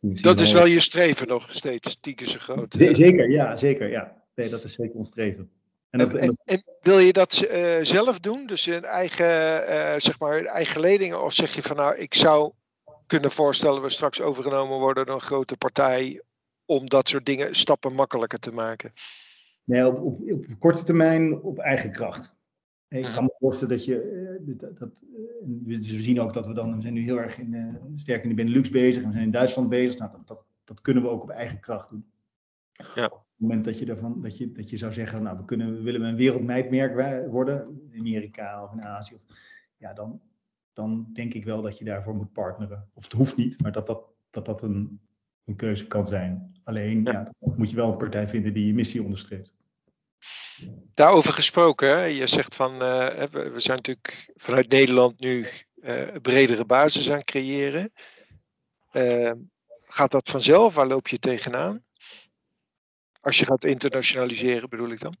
dat 0.00 0.40
is 0.40 0.52
wel 0.52 0.66
je 0.66 0.80
streven 0.80 1.28
nog 1.28 1.52
steeds, 1.52 2.00
tien 2.00 2.14
keer 2.14 2.26
zo 2.26 2.38
groot. 2.38 2.74
zeker, 2.74 3.30
ja, 3.30 3.56
zeker, 3.56 3.90
ja. 3.90 4.22
Nee, 4.34 4.48
dat 4.48 4.64
is 4.64 4.74
zeker 4.74 4.96
ons 4.96 5.08
streven. 5.08 5.50
En, 5.90 5.98
dat, 5.98 6.14
en, 6.14 6.38
en, 6.44 6.62
wil 6.80 6.98
je 6.98 7.12
dat 7.12 7.48
uh, 7.50 7.78
zelf 7.82 8.18
doen? 8.18 8.46
Dus 8.46 8.66
in 8.66 8.84
eigen, 8.84 9.26
zeg 10.00 10.18
maar, 10.18 10.44
eigen 10.44 10.80
leningen? 10.80 11.24
Of 11.24 11.32
zeg 11.32 11.54
je 11.54 11.62
van 11.62 11.76
nou, 11.76 11.96
ik 11.96 12.14
zou 12.14 12.52
kunnen 13.08 13.30
voorstellen 13.30 13.82
we 13.82 13.90
straks 13.90 14.20
overgenomen 14.20 14.78
worden 14.78 15.06
door 15.06 15.14
een 15.14 15.20
grote 15.20 15.56
partij 15.56 16.22
om 16.64 16.86
dat 16.86 17.08
soort 17.08 17.26
dingen 17.26 17.56
stappen 17.56 17.92
makkelijker 17.92 18.38
te 18.38 18.52
maken? 18.52 18.92
Nee, 19.64 19.86
op, 19.86 19.98
op, 20.00 20.20
op 20.30 20.44
korte 20.58 20.84
termijn 20.84 21.40
op 21.40 21.58
eigen 21.58 21.92
kracht. 21.92 22.36
Ik 22.88 23.02
kan 23.02 23.24
me 23.24 23.34
voorstellen 23.38 23.76
dat 23.76 23.84
je. 23.84 24.00
Eh, 24.00 24.56
dat, 24.58 24.78
dat, 24.78 24.90
eh, 24.90 25.18
dus 25.42 25.90
we 25.90 26.00
zien 26.00 26.20
ook 26.20 26.32
dat 26.34 26.46
we 26.46 26.52
dan. 26.52 26.76
We 26.76 26.82
zijn 26.82 26.94
nu 26.94 27.02
heel 27.02 27.18
erg 27.18 27.38
in, 27.38 27.52
uh, 27.52 27.74
sterk 27.96 28.22
in 28.22 28.28
de 28.28 28.34
Benelux 28.34 28.70
bezig. 28.70 29.02
En 29.02 29.08
we 29.08 29.14
zijn 29.14 29.24
in 29.24 29.30
Duitsland 29.30 29.68
bezig. 29.68 29.98
Nou, 29.98 30.10
dat, 30.10 30.26
dat, 30.26 30.44
dat 30.64 30.80
kunnen 30.80 31.02
we 31.02 31.08
ook 31.08 31.22
op 31.22 31.30
eigen 31.30 31.60
kracht 31.60 31.90
doen. 31.90 32.06
Ja. 32.94 33.04
Op 33.04 33.10
het 33.10 33.20
moment 33.36 33.64
dat 33.64 33.78
je, 33.78 33.86
ervan, 33.86 34.20
dat 34.22 34.38
je, 34.38 34.52
dat 34.52 34.70
je 34.70 34.76
zou 34.76 34.92
zeggen. 34.92 35.22
Nou, 35.22 35.36
we, 35.36 35.44
kunnen, 35.44 35.76
we 35.76 35.82
willen 35.82 36.02
een 36.02 36.16
wereldmeidmerk 36.16 37.30
worden. 37.30 37.88
In 37.90 37.98
Amerika 37.98 38.62
of 38.62 38.72
in 38.72 38.82
Azië. 38.82 39.14
Of, 39.14 39.22
ja, 39.76 39.92
dan, 39.92 40.20
dan 40.78 41.06
denk 41.12 41.34
ik 41.34 41.44
wel 41.44 41.62
dat 41.62 41.78
je 41.78 41.84
daarvoor 41.84 42.14
moet 42.14 42.32
partneren. 42.32 42.90
Of 42.94 43.02
het 43.02 43.12
hoeft 43.12 43.36
niet, 43.36 43.60
maar 43.60 43.72
dat 43.72 43.86
dat, 43.86 44.02
dat, 44.30 44.44
dat 44.44 44.62
een, 44.62 45.00
een 45.44 45.56
keuze 45.56 45.86
kan 45.86 46.06
zijn. 46.06 46.60
Alleen 46.64 47.04
ja. 47.04 47.32
dan 47.38 47.54
moet 47.56 47.70
je 47.70 47.76
wel 47.76 47.90
een 47.90 47.96
partij 47.96 48.28
vinden 48.28 48.52
die 48.52 48.66
je 48.66 48.74
missie 48.74 49.02
onderstreept. 49.02 49.54
Daarover 50.94 51.32
gesproken, 51.32 52.14
je 52.14 52.26
zegt 52.26 52.54
van 52.54 52.72
uh, 52.72 53.22
we 53.30 53.60
zijn 53.60 53.76
natuurlijk 53.76 54.32
vanuit 54.34 54.68
Nederland 54.68 55.20
nu 55.20 55.46
uh, 55.74 56.14
een 56.14 56.20
bredere 56.20 56.64
basis 56.64 57.10
aan 57.10 57.22
creëren. 57.22 57.92
Uh, 58.92 59.32
gaat 59.84 60.10
dat 60.10 60.28
vanzelf? 60.28 60.74
Waar 60.74 60.86
loop 60.86 61.08
je 61.08 61.18
tegenaan? 61.18 61.84
Als 63.20 63.38
je 63.38 63.44
gaat 63.44 63.64
internationaliseren 63.64 64.68
bedoel 64.68 64.90
ik 64.90 65.00
dan? 65.00 65.14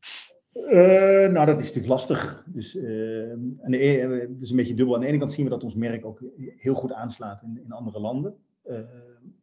Uh, 0.66 1.28
nou, 1.28 1.46
dat 1.46 1.60
is 1.60 1.66
natuurlijk 1.66 1.86
lastig. 1.86 2.44
Dus 2.46 2.74
uh, 2.74 3.32
aan 3.32 3.70
de, 3.70 3.84
e-, 3.84 4.20
het 4.20 4.42
is 4.42 4.50
een 4.50 4.56
beetje 4.56 4.74
dubbel. 4.74 4.94
Aan 4.94 5.00
de 5.00 5.06
ene 5.06 5.18
kant 5.18 5.32
zien 5.32 5.44
we 5.44 5.50
dat 5.50 5.64
ons 5.64 5.74
merk 5.74 6.04
ook 6.04 6.22
heel 6.36 6.74
goed 6.74 6.92
aanslaat 6.92 7.42
in, 7.42 7.60
in 7.64 7.72
andere 7.72 8.00
landen. 8.00 8.36
Uh, 8.64 8.78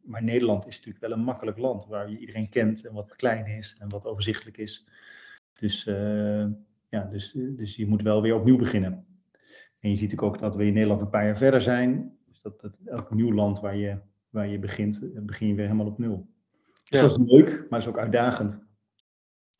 maar 0.02 0.22
Nederland 0.22 0.66
is 0.66 0.76
natuurlijk 0.76 1.04
wel 1.04 1.12
een 1.12 1.24
makkelijk 1.24 1.58
land 1.58 1.86
waar 1.86 2.10
je 2.10 2.18
iedereen 2.18 2.48
kent 2.48 2.86
en 2.86 2.92
wat 2.92 3.16
klein 3.16 3.46
is 3.46 3.76
en 3.78 3.88
wat 3.88 4.06
overzichtelijk 4.06 4.56
is. 4.56 4.86
Dus, 5.54 5.84
ja, 6.88 7.08
dus, 7.10 7.32
dus 7.32 7.76
je 7.76 7.86
moet 7.86 8.02
wel 8.02 8.22
weer 8.22 8.34
opnieuw 8.34 8.58
beginnen. 8.58 8.92
En 9.80 9.90
je 9.90 9.96
ziet 9.96 10.10
natuurlijk 10.10 10.34
ook 10.34 10.38
dat 10.38 10.56
we 10.56 10.66
in 10.66 10.72
Nederland 10.72 11.00
een 11.00 11.10
paar 11.10 11.24
jaar 11.24 11.36
verder 11.36 11.60
zijn. 11.60 12.16
Dus 12.28 12.40
dat, 12.40 12.60
dat 12.60 12.78
elk 12.84 13.14
nieuw 13.14 13.32
land 13.32 13.60
waar 13.60 13.76
je, 13.76 13.98
waar 14.30 14.48
je 14.48 14.58
begint, 14.58 15.08
begin 15.26 15.48
je 15.48 15.54
weer 15.54 15.66
helemaal 15.66 15.86
op 15.86 15.98
nul. 15.98 16.28
Dus 16.84 17.00
ja. 17.00 17.00
dat 17.00 17.10
is 17.10 17.26
leuk, 17.30 17.48
maar 17.48 17.68
dat 17.68 17.80
is 17.80 17.88
ook 17.88 17.98
uitdagend 17.98 18.65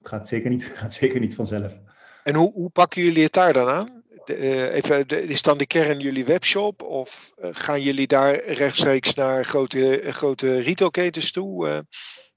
gaat 0.02 0.26
zeker 0.26 0.50
niet, 0.50 0.64
gaat 0.80 0.92
zeker 0.92 1.20
niet 1.20 1.35
vanzelf. 1.35 1.80
En 2.24 2.35
hoe, 2.35 2.52
hoe 2.52 2.70
pakken 2.70 3.02
jullie 3.02 3.22
het 3.22 3.32
daar 3.32 3.52
dan 3.52 3.68
aan? 3.68 4.04
De, 4.24 4.38
uh, 4.38 4.74
even, 4.74 5.09
de, 5.09 5.22
is 5.22 5.42
dan 5.42 5.59
de 5.59 5.66
kern 5.66 5.98
jullie 5.98 6.24
webshop? 6.24 6.82
Of 6.82 7.32
uh, 7.38 7.48
gaan 7.52 7.82
jullie 7.82 8.06
daar 8.06 8.44
rechtstreeks 8.44 9.14
naar 9.14 9.44
grote, 9.44 10.00
grote 10.04 10.59
retailketens 10.59 11.32
toe? 11.32 11.85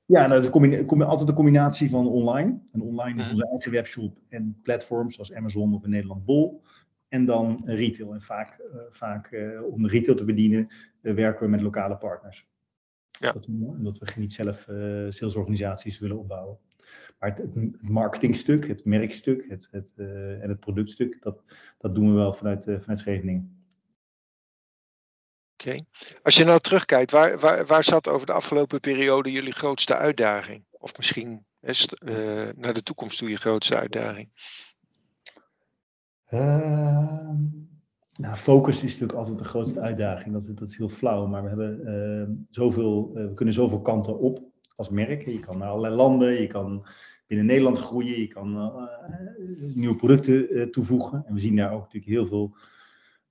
Ja, 0.05 0.27
nou, 0.27 0.43
het 0.43 0.55
is 0.55 1.01
altijd 1.01 1.29
een 1.29 1.35
combinatie 1.35 1.89
van 1.89 2.07
online. 2.07 2.59
En 2.71 2.81
online 2.81 3.21
is 3.21 3.29
onze 3.29 3.47
eigen 3.49 3.71
webshop 3.71 4.17
en 4.29 4.59
platforms 4.63 5.15
zoals 5.15 5.33
Amazon 5.33 5.73
of 5.73 5.83
in 5.83 5.89
Nederland 5.89 6.25
Bol. 6.25 6.63
En 7.07 7.25
dan 7.25 7.61
retail. 7.65 8.13
En 8.13 8.21
vaak, 8.21 8.61
vaak 8.89 9.37
om 9.71 9.87
retail 9.87 10.17
te 10.17 10.25
bedienen 10.25 10.67
werken 11.01 11.43
we 11.43 11.51
met 11.51 11.61
lokale 11.61 11.97
partners. 11.97 12.47
Ja. 13.19 13.31
Dat, 13.31 13.47
omdat 13.47 13.97
we 13.97 14.05
niet 14.15 14.33
zelf 14.33 14.67
salesorganisaties 15.09 15.99
willen 15.99 16.19
opbouwen. 16.19 16.57
Maar 17.19 17.29
het, 17.29 17.37
het, 17.37 17.89
marketingstuk, 17.89 18.67
het 18.67 18.85
merkstuk 18.85 19.45
het, 19.49 19.67
het, 19.71 19.93
uh, 19.97 20.43
en 20.43 20.49
het 20.49 20.59
productstuk, 20.59 21.21
dat, 21.21 21.43
dat 21.77 21.95
doen 21.95 22.07
we 22.07 22.13
wel 22.13 22.33
vanuit, 22.33 22.67
uh, 22.67 22.79
vanuit 22.79 22.99
Scheveningen. 22.99 23.63
Oké. 25.53 25.69
Okay. 25.69 25.85
Als 26.21 26.35
je 26.35 26.43
nou 26.43 26.59
terugkijkt, 26.59 27.11
waar, 27.11 27.39
waar, 27.39 27.65
waar 27.65 27.83
zat 27.83 28.07
over 28.07 28.25
de 28.25 28.33
afgelopen 28.33 28.79
periode 28.79 29.31
jullie 29.31 29.53
grootste 29.53 29.95
uitdaging? 29.95 30.65
Of 30.71 30.97
misschien 30.97 31.45
is, 31.61 31.87
uh, 32.03 32.49
naar 32.55 32.73
de 32.73 32.83
toekomst 32.83 33.17
toe 33.17 33.29
je 33.29 33.35
grootste 33.35 33.75
uitdaging? 33.75 34.29
Ehm, 36.25 37.37
nou, 38.15 38.37
focus 38.37 38.75
is 38.75 38.91
natuurlijk 38.91 39.19
altijd 39.19 39.37
de 39.37 39.43
grootste 39.43 39.79
uitdaging. 39.79 40.33
Dat 40.33 40.41
is, 40.41 40.47
dat 40.47 40.69
is 40.69 40.77
heel 40.77 40.89
flauw, 40.89 41.27
maar 41.27 41.41
we, 41.43 41.47
hebben, 41.47 41.85
ehm, 41.85 42.31
zoveel, 42.49 43.13
we 43.13 43.33
kunnen 43.33 43.53
zoveel 43.53 43.81
kanten 43.81 44.19
op 44.19 44.49
als 44.79 44.89
merk. 44.89 45.25
Je 45.25 45.39
kan 45.39 45.57
naar 45.57 45.69
allerlei 45.69 45.95
landen, 45.95 46.41
je 46.41 46.47
kan 46.47 46.85
binnen 47.27 47.45
Nederland 47.45 47.77
groeien, 47.77 48.19
je 48.19 48.27
kan 48.27 48.55
uh, 48.55 49.75
nieuwe 49.75 49.95
producten 49.95 50.57
uh, 50.57 50.63
toevoegen. 50.63 51.23
En 51.27 51.33
we 51.33 51.39
zien 51.39 51.55
daar 51.55 51.73
ook 51.73 51.81
natuurlijk 51.81 52.11
heel 52.11 52.27
veel 52.27 52.55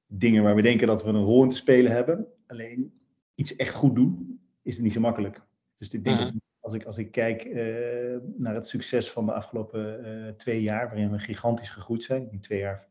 dingen 0.06 0.42
waar 0.42 0.54
we 0.54 0.62
denken 0.62 0.86
dat 0.86 1.04
we 1.04 1.08
een 1.08 1.22
rol 1.22 1.42
in 1.42 1.48
te 1.48 1.56
spelen 1.56 1.92
hebben. 1.92 2.26
Alleen 2.46 2.92
iets 3.34 3.56
echt 3.56 3.74
goed 3.74 3.94
doen 3.94 4.40
is 4.62 4.78
niet 4.78 4.92
zo 4.92 5.00
makkelijk. 5.00 5.42
Dus 5.78 5.90
ik 5.90 6.04
denk, 6.04 6.18
uh-huh. 6.18 6.34
als, 6.60 6.72
ik, 6.72 6.84
als 6.84 6.98
ik 6.98 7.10
kijk 7.10 7.44
uh, 7.44 8.16
naar 8.36 8.54
het 8.54 8.66
succes 8.66 9.10
van 9.10 9.26
de 9.26 9.32
afgelopen 9.32 10.34
twee 10.36 10.62
jaar, 10.62 10.86
waarin 10.86 11.10
we 11.10 11.18
gigantisch 11.18 11.70
gegroeid 11.70 12.02
zijn, 12.02 12.28
in 12.30 12.40
twee 12.40 12.58
jaar 12.58 12.88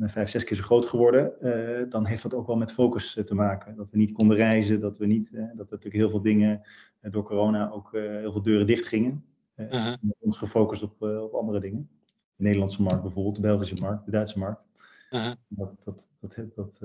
vijf, 0.00 0.30
zes 0.30 0.44
keer 0.44 0.56
zo 0.56 0.62
groot 0.62 0.88
geworden, 0.88 1.32
uh, 1.40 1.90
dan 1.90 2.06
heeft 2.06 2.22
dat 2.22 2.34
ook 2.34 2.46
wel 2.46 2.56
met 2.56 2.72
focus 2.72 3.18
te 3.26 3.34
maken. 3.34 3.76
Dat 3.76 3.90
we 3.90 3.96
niet 3.96 4.12
konden 4.12 4.36
reizen, 4.36 4.80
dat 4.80 4.98
we 4.98 5.06
niet, 5.06 5.30
uh, 5.32 5.40
dat 5.40 5.50
er 5.50 5.56
natuurlijk 5.56 5.94
heel 5.94 6.10
veel 6.10 6.22
dingen 6.22 6.62
door 7.00 7.22
corona 7.22 7.70
ook 7.70 7.92
heel 7.92 8.32
veel 8.32 8.42
deuren 8.42 8.66
dicht 8.66 8.86
gingen. 8.86 9.24
-huh. 9.54 9.94
ons 10.18 10.36
gefocust 10.36 10.82
op, 10.82 11.02
op 11.02 11.32
andere 11.32 11.60
dingen. 11.60 11.88
De 12.36 12.42
Nederlandse 12.42 12.82
markt 12.82 13.02
bijvoorbeeld, 13.02 13.34
de 13.34 13.40
Belgische 13.40 13.80
markt, 13.80 14.04
de 14.04 14.10
Duitse 14.10 14.38
markt. 14.38 14.66
-huh. 15.10 15.32
Dat, 15.48 15.84
dat, 15.84 16.08
dat, 16.20 16.46
dat 16.54 16.78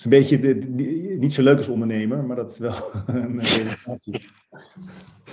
is 0.00 0.04
een 0.04 0.10
beetje 0.10 0.38
de, 0.38 0.58
de, 0.58 1.16
niet 1.18 1.32
zo 1.32 1.42
leuk 1.42 1.56
als 1.56 1.68
ondernemer, 1.68 2.24
maar 2.24 2.36
dat 2.36 2.50
is 2.50 2.58
wel 2.58 2.74
een 3.06 3.40
realisatie. 3.40 4.28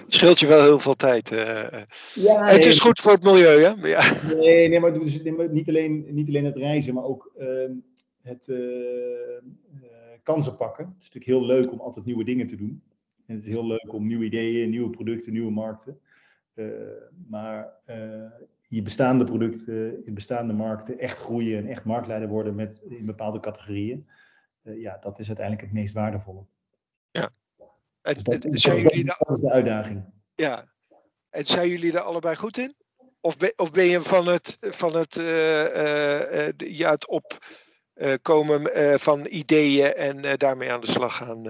Het 0.07 0.15
scheelt 0.15 0.39
je 0.39 0.47
wel 0.47 0.61
heel 0.61 0.79
veel 0.79 0.95
tijd. 0.95 1.31
Uh, 1.31 1.67
ja, 2.13 2.45
het 2.45 2.65
is 2.65 2.79
goed 2.79 2.99
voor 2.99 3.11
het 3.11 3.23
milieu, 3.23 3.61
hè? 3.61 3.87
Ja. 3.87 4.13
Nee, 4.35 4.69
nee, 4.69 4.79
maar 4.79 4.93
dus, 4.93 5.21
niet, 5.51 5.67
alleen, 5.67 6.05
niet 6.09 6.27
alleen 6.27 6.45
het 6.45 6.55
reizen, 6.55 6.93
maar 6.93 7.03
ook 7.03 7.33
uh, 7.37 7.47
het 8.21 8.47
uh, 8.47 8.57
kansen 10.23 10.55
pakken. 10.55 10.85
Het 10.85 11.03
is 11.03 11.13
natuurlijk 11.13 11.25
heel 11.25 11.45
leuk 11.45 11.71
om 11.71 11.79
altijd 11.79 12.05
nieuwe 12.05 12.23
dingen 12.23 12.47
te 12.47 12.55
doen. 12.55 12.81
En 13.25 13.35
het 13.35 13.43
is 13.43 13.49
heel 13.49 13.67
leuk 13.67 13.93
om 13.93 14.07
nieuwe 14.07 14.25
ideeën, 14.25 14.69
nieuwe 14.69 14.89
producten, 14.89 15.31
nieuwe 15.31 15.51
markten. 15.51 15.99
maar 17.27 17.73
je 18.67 18.81
bestaande 18.81 19.23
producten 19.23 20.05
in 20.05 20.13
bestaande 20.13 20.53
markten 20.53 20.99
echt 20.99 21.17
groeien 21.17 21.57
en 21.57 21.67
echt 21.67 21.83
marktleider 21.83 22.29
worden 22.29 22.55
met, 22.55 22.81
in 22.89 23.05
bepaalde 23.05 23.39
categorieën. 23.39 24.07
ja, 24.61 24.97
dat 24.97 25.19
is 25.19 25.27
uiteindelijk 25.27 25.65
het 25.67 25.75
meest 25.75 25.93
waardevolle. 25.93 26.45
Dus 28.13 28.23
dat, 28.23 28.47
zijn 28.51 28.77
jullie 28.77 29.05
dat 29.05 29.29
is 29.29 29.39
de 29.39 29.51
uitdaging. 29.51 30.03
Ja. 30.35 30.65
En 31.29 31.45
zijn 31.45 31.69
jullie 31.69 31.93
er 31.93 31.99
allebei 31.99 32.35
goed 32.35 32.57
in? 32.57 32.75
Of 33.21 33.37
ben, 33.37 33.53
of 33.55 33.71
ben 33.71 33.85
je 33.85 34.01
van 34.01 34.27
het, 34.27 34.57
van 34.59 34.95
het, 34.95 35.17
uh, 35.17 35.63
uh, 35.63 36.47
ja, 36.57 36.91
het 36.91 37.07
opkomen 37.07 38.69
van 38.99 39.25
ideeën 39.25 39.93
en 39.93 40.37
daarmee 40.37 40.71
aan 40.71 40.81
de 40.81 40.91
slag 40.91 41.15
gaan? 41.15 41.41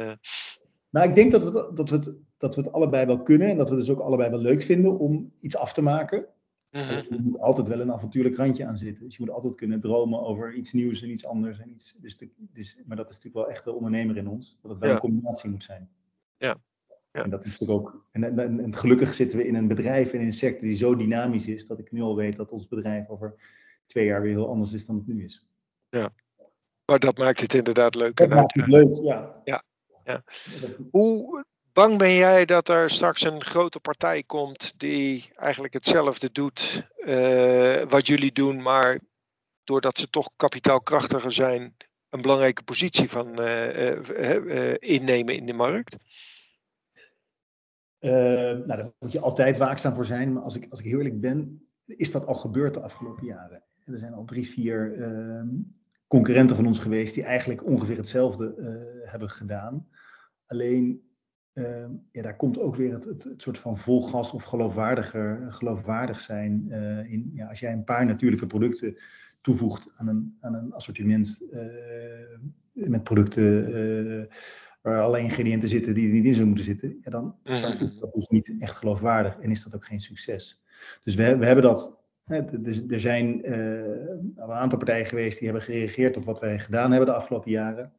Nou, 0.90 1.10
ik 1.10 1.16
denk 1.16 1.32
dat 1.32 1.44
we, 1.44 1.72
dat, 1.74 1.90
we 1.90 1.96
het, 1.96 2.14
dat 2.38 2.56
we 2.56 2.62
het 2.62 2.72
allebei 2.72 3.06
wel 3.06 3.22
kunnen 3.22 3.48
en 3.48 3.58
dat 3.58 3.70
we 3.70 3.76
het 3.76 3.86
dus 3.86 3.96
ook 3.96 4.02
allebei 4.02 4.30
wel 4.30 4.40
leuk 4.40 4.64
vinden 4.64 5.00
om 5.00 5.32
iets 5.40 5.56
af 5.56 5.74
te 5.74 5.82
maken. 5.82 6.26
Mhm. 6.72 7.14
Er 7.14 7.22
moet 7.22 7.40
altijd 7.40 7.68
wel 7.68 7.80
een 7.80 7.92
avontuurlijk 7.92 8.36
randje 8.36 8.66
aan 8.66 8.78
zitten. 8.78 9.06
Dus 9.06 9.18
je 9.18 9.24
moet 9.24 9.34
altijd 9.34 9.56
kunnen 9.56 9.82
dromen 9.82 10.22
over 10.22 10.54
iets 10.54 10.74
nieuws 10.74 11.02
en 11.02 11.10
iets 11.10 11.26
anders. 11.26 11.60
En 11.60 11.70
iets, 11.70 11.94
dus, 12.02 12.18
dus 12.38 12.78
maar 12.86 12.98
dat 12.98 13.10
is 13.10 13.16
natuurlijk 13.16 13.46
wel 13.46 13.56
echt 13.56 13.64
de 13.64 13.74
ondernemer 13.74 14.18
in 14.18 14.28
ons. 14.28 14.58
Dat 14.62 14.72
het 14.72 14.80
wel 14.80 14.92
een 14.92 15.00
combinatie 15.00 15.50
moet 15.50 15.64
zijn. 15.64 15.90
Ja. 16.38 16.58
ja. 17.12 17.24
En 17.24 17.30
dat 17.30 17.46
is 17.46 17.60
natuurlijk 17.60 17.80
ook. 17.80 18.06
En, 18.12 18.40
en, 18.40 18.76
gelukkig 18.76 19.14
zitten 19.14 19.38
we 19.38 19.46
in 19.46 19.56
een 19.56 19.68
bedrijf 19.68 20.14
en 20.14 20.20
in 20.20 20.26
een 20.26 20.34
sector 20.34 20.62
die 20.62 20.78
zo 20.78 20.96
dynamisch 20.96 21.48
is. 21.48 21.66
dat 21.66 21.80
ik 21.80 21.92
nu 21.92 22.02
al 22.02 22.16
weet 22.16 22.36
dat 22.36 22.52
ons 22.52 22.68
bedrijf 22.68 23.08
over 23.10 23.36
twee 23.86 24.06
jaar 24.06 24.22
weer 24.22 24.32
heel 24.32 24.50
anders 24.50 24.74
is 24.74 24.86
dan 24.86 24.96
het 24.96 25.08
nu 25.08 25.24
is. 25.24 25.46
Ja. 25.90 26.14
Maar 26.86 27.00
dat 27.00 27.18
maakt 27.18 27.42
het 27.42 27.54
inderdaad 27.54 27.96
leuk. 27.96 28.16
Dat 28.16 28.30
maakt 28.30 28.54
het 28.54 28.68
leuk, 28.68 29.04
ja. 29.04 29.42
ja. 29.44 29.64
ja. 30.04 30.24
Hoe 30.92 31.46
bang 31.74 31.98
ben 31.98 32.14
jij 32.14 32.46
dat 32.46 32.70
er 32.70 32.90
straks 32.90 33.24
een 33.24 33.44
grote 33.44 33.80
partij 33.80 34.24
komt 34.24 34.74
die 34.80 35.30
eigenlijk 35.34 35.74
hetzelfde 35.74 36.32
doet 36.32 36.88
uh, 36.98 37.82
wat 37.88 38.08
jullie 38.08 38.32
doen, 38.32 38.62
maar 38.62 39.00
doordat 39.64 39.98
ze 39.98 40.10
toch 40.10 40.30
kapitaalkrachtiger 40.36 41.32
zijn, 41.32 41.76
een 42.10 42.22
belangrijke 42.22 42.64
positie 42.64 43.10
van 43.10 43.40
uh, 43.40 43.96
uh, 43.96 44.74
innemen 44.78 45.36
in 45.36 45.46
de 45.46 45.54
markt? 45.54 45.98
nou, 48.00 48.66
daar 48.66 48.92
moet 49.00 49.12
je 49.12 49.20
altijd 49.20 49.58
waakzaam 49.58 49.96
voor 49.96 50.06
zijn. 50.06 50.34
Maar 50.34 50.44
als 50.44 50.56
ik, 50.56 50.66
als 50.70 50.80
ik 50.80 50.86
heel 50.86 50.98
eerlijk 50.98 51.22
ben, 51.22 51.68
is 51.86 52.12
dat 52.12 52.26
al 52.26 52.36
gebeurd 52.36 52.74
de 52.74 52.82
afgelopen 52.82 53.26
jaren. 53.26 53.64
er 53.86 53.98
zijn 53.98 54.14
al 54.14 54.26
drie, 54.26 54.50
vier 54.50 54.94
ehm, 55.02 55.48
concurrenten 56.08 56.56
van 56.56 56.66
ons 56.66 56.80
geweest 56.80 57.14
die 57.14 57.24
eigenlijk 57.24 57.66
ongeveer 57.66 57.98
hetzelfde 57.98 58.54
hebben 59.06 59.30
gedaan. 59.30 59.88
Alleen 60.46 61.08
Ehm, 61.58 61.92
ja, 62.12 62.22
daar 62.22 62.36
komt 62.36 62.60
ook 62.60 62.76
weer 62.76 62.92
het, 62.92 63.04
het, 63.04 63.34
soort 63.38 63.58
van 63.58 63.78
volgas 63.78 64.32
of 64.32 64.44
geloofwaardiger, 64.44 65.54
geloofwaardig 65.54 66.20
zijn 66.20 66.72
in. 67.10 67.32
Ja, 67.34 67.48
als 67.48 67.60
jij 67.60 67.74
een 67.74 67.84
paar 67.84 68.06
natuurlijke 68.06 68.48
producten 68.48 68.98
toevoegt 69.48 69.90
aan 69.96 70.08
een, 70.08 70.38
aan 70.40 70.54
een 70.54 70.74
assortiment 70.74 71.42
uh, 71.52 71.62
met 72.74 73.04
producten 73.04 73.70
uh, 73.70 74.26
waar 74.82 75.02
alle 75.02 75.20
ingrediënten 75.20 75.70
zitten 75.70 75.94
die 75.94 76.08
er 76.08 76.14
niet 76.14 76.26
in 76.26 76.34
zouden 76.34 76.48
moeten 76.48 76.66
zitten, 76.66 76.98
ja, 77.02 77.12
dan, 77.12 77.36
dan, 77.44 77.80
is 77.80 78.00
dat 78.00 78.14
dus 78.14 78.28
niet 78.28 78.56
echt 78.60 78.76
geloofwaardig 78.76 79.40
en 79.40 79.52
is 79.52 79.64
dat 79.64 79.76
ook 79.76 79.86
geen 79.86 80.00
succes. 80.00 80.64
Dus 81.04 81.16
we, 81.16 81.38
we 81.38 81.46
hebben 81.46 81.64
dat. 81.64 82.06
Hè, 82.24 82.42
er 82.92 83.00
zijn 83.00 83.52
een 83.52 84.52
aantal 84.52 84.78
partijen 84.78 85.06
geweest 85.06 85.38
die 85.38 85.48
hebben 85.48 85.66
gereageerd 85.66 86.18
op 86.18 86.26
wat 86.26 86.40
wij 86.40 86.60
gedaan 86.60 86.92
hebben 86.92 87.10
de 87.10 87.16
afgelopen 87.16 87.52
jaren. 87.52 87.94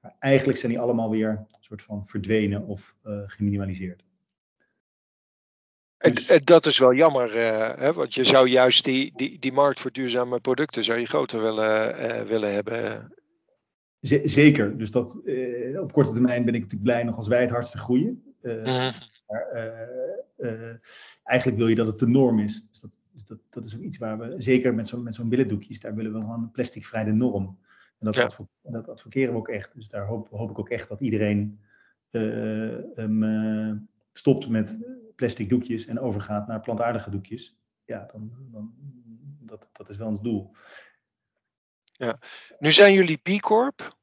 Maar 0.00 0.16
eigenlijk 0.18 0.58
zijn 0.58 0.72
die 0.72 0.80
allemaal 0.80 1.10
weer 1.10 1.28
een 1.28 1.46
soort 1.60 1.82
van 1.82 2.06
verdwenen 2.06 2.66
of 2.66 2.96
uh, 3.04 3.20
geminimaliseerd. 3.26 4.04
En, 6.00 6.14
dus- 6.14 6.40
dat 6.44 6.66
is 6.66 6.78
wel 6.78 6.94
jammer, 6.94 7.36
uh, 7.36 7.78
hè? 7.78 7.92
want 7.92 8.14
je 8.14 8.24
zou 8.24 8.48
juist 8.48 8.84
die, 8.84 9.12
die, 9.14 9.38
die 9.38 9.52
markt 9.52 9.80
voor 9.80 9.92
duurzame 9.92 10.40
producten 10.40 10.84
zou 10.84 10.98
je 10.98 11.06
groter 11.06 11.40
willen, 11.42 12.00
uh, 12.00 12.22
willen 12.22 12.52
hebben. 12.52 13.12
zeker, 14.24 14.78
dus 14.78 14.90
dat, 14.90 15.22
op 15.80 15.92
korte 15.92 16.12
termijn 16.12 16.44
ben 16.44 16.54
ik 16.54 16.60
natuurlijk 16.60 16.90
blij 16.90 17.02
nog 17.02 17.16
als 17.16 17.28
wij 17.28 17.40
het 17.40 17.50
hardste 17.50 17.78
groeien. 17.78 18.22
Mhm. 18.42 18.92
Maar 19.26 19.46
eigenlijk 21.24 21.58
wil 21.58 21.68
je 21.68 21.74
dat 21.74 21.86
het 21.86 21.98
de 21.98 22.08
norm 22.08 22.38
is. 22.38 22.64
Dus 22.70 22.80
dat, 22.80 23.00
dus 23.12 23.24
dat, 23.24 23.38
dat 23.50 23.66
is 23.66 23.76
ook 23.76 23.82
iets 23.82 23.98
waar 23.98 24.18
we, 24.18 24.34
zeker 24.38 24.74
met 24.74 24.88
zo'n 24.88 25.02
met 25.02 25.14
zo'n 25.14 25.28
billendoekjes, 25.28 25.80
daar 25.80 25.94
willen 25.94 26.12
we 26.12 26.20
gewoon 26.20 26.42
een 26.42 26.50
plasticvrij 26.50 27.04
de 27.04 27.12
norm. 27.12 27.58
En 27.98 28.12
dat, 28.12 28.14
dat, 28.62 28.88
advoceren 28.88 29.32
we 29.32 29.38
ook 29.38 29.48
echt. 29.48 29.74
Dus 29.74 29.88
daar 29.88 30.06
hoop, 30.06 30.28
hoop 30.30 30.50
ik 30.50 30.58
ook 30.58 30.70
echt 30.70 30.88
dat 30.88 31.00
iedereen 31.00 31.58
uh, 32.10 33.72
stopt 34.12 34.48
met 34.48 34.78
plastic 35.20 35.48
doekjes 35.48 35.86
en 35.86 36.00
overgaat 36.00 36.46
naar 36.46 36.60
plantaardige 36.60 37.10
doekjes. 37.10 37.56
Ja, 37.84 38.08
dan, 38.12 38.32
dan, 38.50 38.74
dat, 39.40 39.68
dat 39.72 39.88
is 39.88 39.96
wel 39.96 40.08
ons 40.08 40.20
doel. 40.20 40.50
Ja. 41.92 42.18
Nu 42.58 42.70
zijn 42.70 42.92
jullie 42.92 43.16
B 43.16 43.40
Corp. 43.40 43.96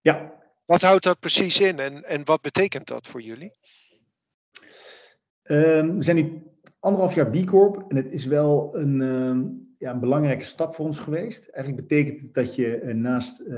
Ja. 0.00 0.32
Wat 0.64 0.82
houdt 0.82 1.04
dat 1.04 1.18
precies 1.18 1.60
in 1.60 1.78
en, 1.78 2.04
en 2.04 2.24
wat 2.24 2.40
betekent 2.40 2.86
dat 2.86 3.06
voor 3.06 3.20
jullie? 3.20 3.50
Ehm, 5.42 5.96
we 5.96 6.02
zijn 6.02 6.16
nu 6.16 6.42
anderhalf 6.80 7.14
jaar 7.14 7.30
B 7.30 7.46
Corp 7.46 7.90
en 7.90 7.96
het 7.96 8.12
is 8.12 8.24
wel 8.24 8.76
een, 8.76 9.00
ehm, 9.00 9.44
ja, 9.78 9.90
een 9.90 10.00
belangrijke 10.00 10.44
stap 10.44 10.74
voor 10.74 10.86
ons 10.86 10.98
geweest. 10.98 11.48
Eigenlijk 11.48 11.88
betekent 11.88 12.20
het 12.20 12.34
dat 12.34 12.54
je 12.54 12.80
uh, 12.82 12.94
naast 12.94 13.40
uh, 13.40 13.48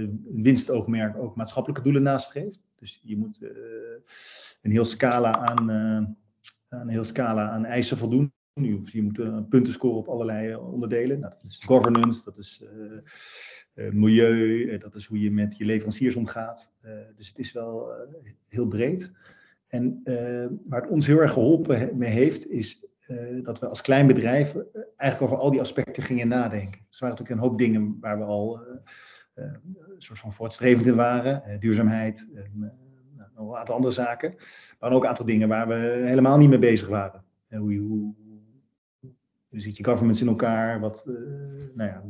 een 0.00 0.42
winstoogmerk 0.42 1.16
ook 1.16 1.36
maatschappelijke 1.36 1.84
doelen 1.84 2.02
nastreeft. 2.02 2.60
Dus 2.74 3.00
je 3.02 3.16
moet 3.16 3.42
uh, 3.42 3.50
een 4.62 4.70
heel 4.70 4.84
scala 4.84 5.32
aan, 5.32 6.16
een 6.68 6.88
heel 6.88 7.04
scala 7.04 7.48
aan 7.48 7.64
eisen 7.64 7.96
voldoen. 7.96 8.32
Je 8.52 9.02
moet 9.02 9.18
een 9.18 9.48
punten 9.48 9.72
scoren 9.72 9.98
op 9.98 10.08
allerlei 10.08 10.54
onderdelen. 10.54 11.20
Nou, 11.20 11.32
dat 11.32 11.42
is 11.42 11.64
governance, 11.64 12.24
dat 12.24 12.38
is 12.38 12.64
milieu, 13.74 14.78
dat 14.78 14.94
is 14.94 15.06
hoe 15.06 15.20
je 15.20 15.30
met 15.30 15.56
je 15.56 15.64
leveranciers 15.64 16.16
omgaat. 16.16 16.72
dus 17.16 17.28
het 17.28 17.38
is 17.38 17.52
wel 17.52 17.92
heel 18.46 18.66
breed. 18.66 19.12
En 19.66 20.00
waar 20.66 20.80
het 20.80 20.90
ons 20.90 21.06
heel 21.06 21.20
erg 21.20 21.32
geholpen 21.32 21.98
mee 21.98 22.10
heeft, 22.10 22.50
is 22.50 22.86
dat 23.42 23.58
we 23.58 23.66
als 23.66 23.80
klein 23.80 24.06
bedrijf 24.06 24.54
eigenlijk 24.96 25.32
over 25.32 25.44
al 25.44 25.50
die 25.50 25.60
aspecten 25.60 26.02
gingen 26.02 26.28
nadenken. 26.28 26.80
Dus 26.88 27.00
er 27.00 27.06
waren 27.06 27.16
natuurlijk 27.16 27.30
een 27.40 27.48
hoop 27.48 27.58
dingen 27.58 27.96
waar 28.00 28.18
we 28.18 28.24
al 28.24 28.60
een 29.34 29.60
soort 29.98 30.18
van 30.18 30.32
voortstrevend 30.32 30.86
in 30.86 30.94
waren. 30.96 31.60
duurzaamheid, 31.60 32.30
nog 33.38 33.52
een 33.52 33.58
aantal 33.58 33.74
andere 33.74 33.94
zaken. 33.94 34.34
Maar 34.80 34.92
ook 34.92 35.02
een 35.02 35.08
aantal 35.08 35.26
dingen 35.26 35.48
waar 35.48 35.68
we 35.68 35.74
helemaal 36.04 36.38
niet 36.38 36.48
mee 36.48 36.58
bezig 36.58 36.88
waren. 36.88 37.24
hoe, 37.48 37.76
hoe, 37.76 38.14
hoe 39.48 39.60
zit 39.60 39.76
je 39.76 39.84
governments 39.84 40.20
in 40.20 40.28
elkaar? 40.28 40.80
Wat, 40.80 41.04
nou 41.74 41.90
ja, 41.90 42.02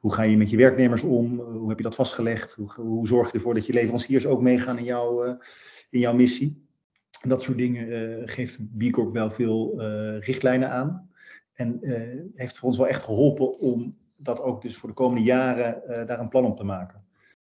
hoe 0.00 0.12
ga 0.12 0.22
je 0.22 0.36
met 0.36 0.50
je 0.50 0.56
werknemers 0.56 1.02
om? 1.02 1.40
hoe 1.40 1.68
heb 1.68 1.78
je 1.78 1.84
dat 1.84 1.94
vastgelegd? 1.94 2.54
Hoe, 2.54 2.72
hoe 2.74 3.06
zorg 3.06 3.26
je 3.26 3.32
ervoor 3.32 3.54
dat 3.54 3.66
je 3.66 3.72
leveranciers 3.72 4.26
ook 4.26 4.40
meegaan 4.40 4.78
in, 4.78 4.84
jou, 4.84 5.36
in 5.90 6.00
jouw 6.00 6.14
missie? 6.14 6.64
dat 7.22 7.42
soort 7.42 7.58
dingen 7.58 8.28
geeft 8.28 8.76
B 8.78 8.90
Corp 8.90 9.12
wel 9.12 9.30
veel 9.30 9.82
richtlijnen 10.20 10.70
aan. 10.70 11.10
En 11.52 11.78
heeft 12.34 12.58
voor 12.58 12.68
ons 12.68 12.78
wel 12.78 12.88
echt 12.88 13.02
geholpen 13.02 13.58
om 13.58 13.96
dat 14.16 14.40
ook 14.40 14.62
dus 14.62 14.76
voor 14.76 14.88
de 14.88 14.94
komende 14.94 15.24
jaren 15.24 16.06
daar 16.06 16.20
een 16.20 16.28
plan 16.28 16.44
op 16.44 16.56
te 16.56 16.64
maken. 16.64 17.05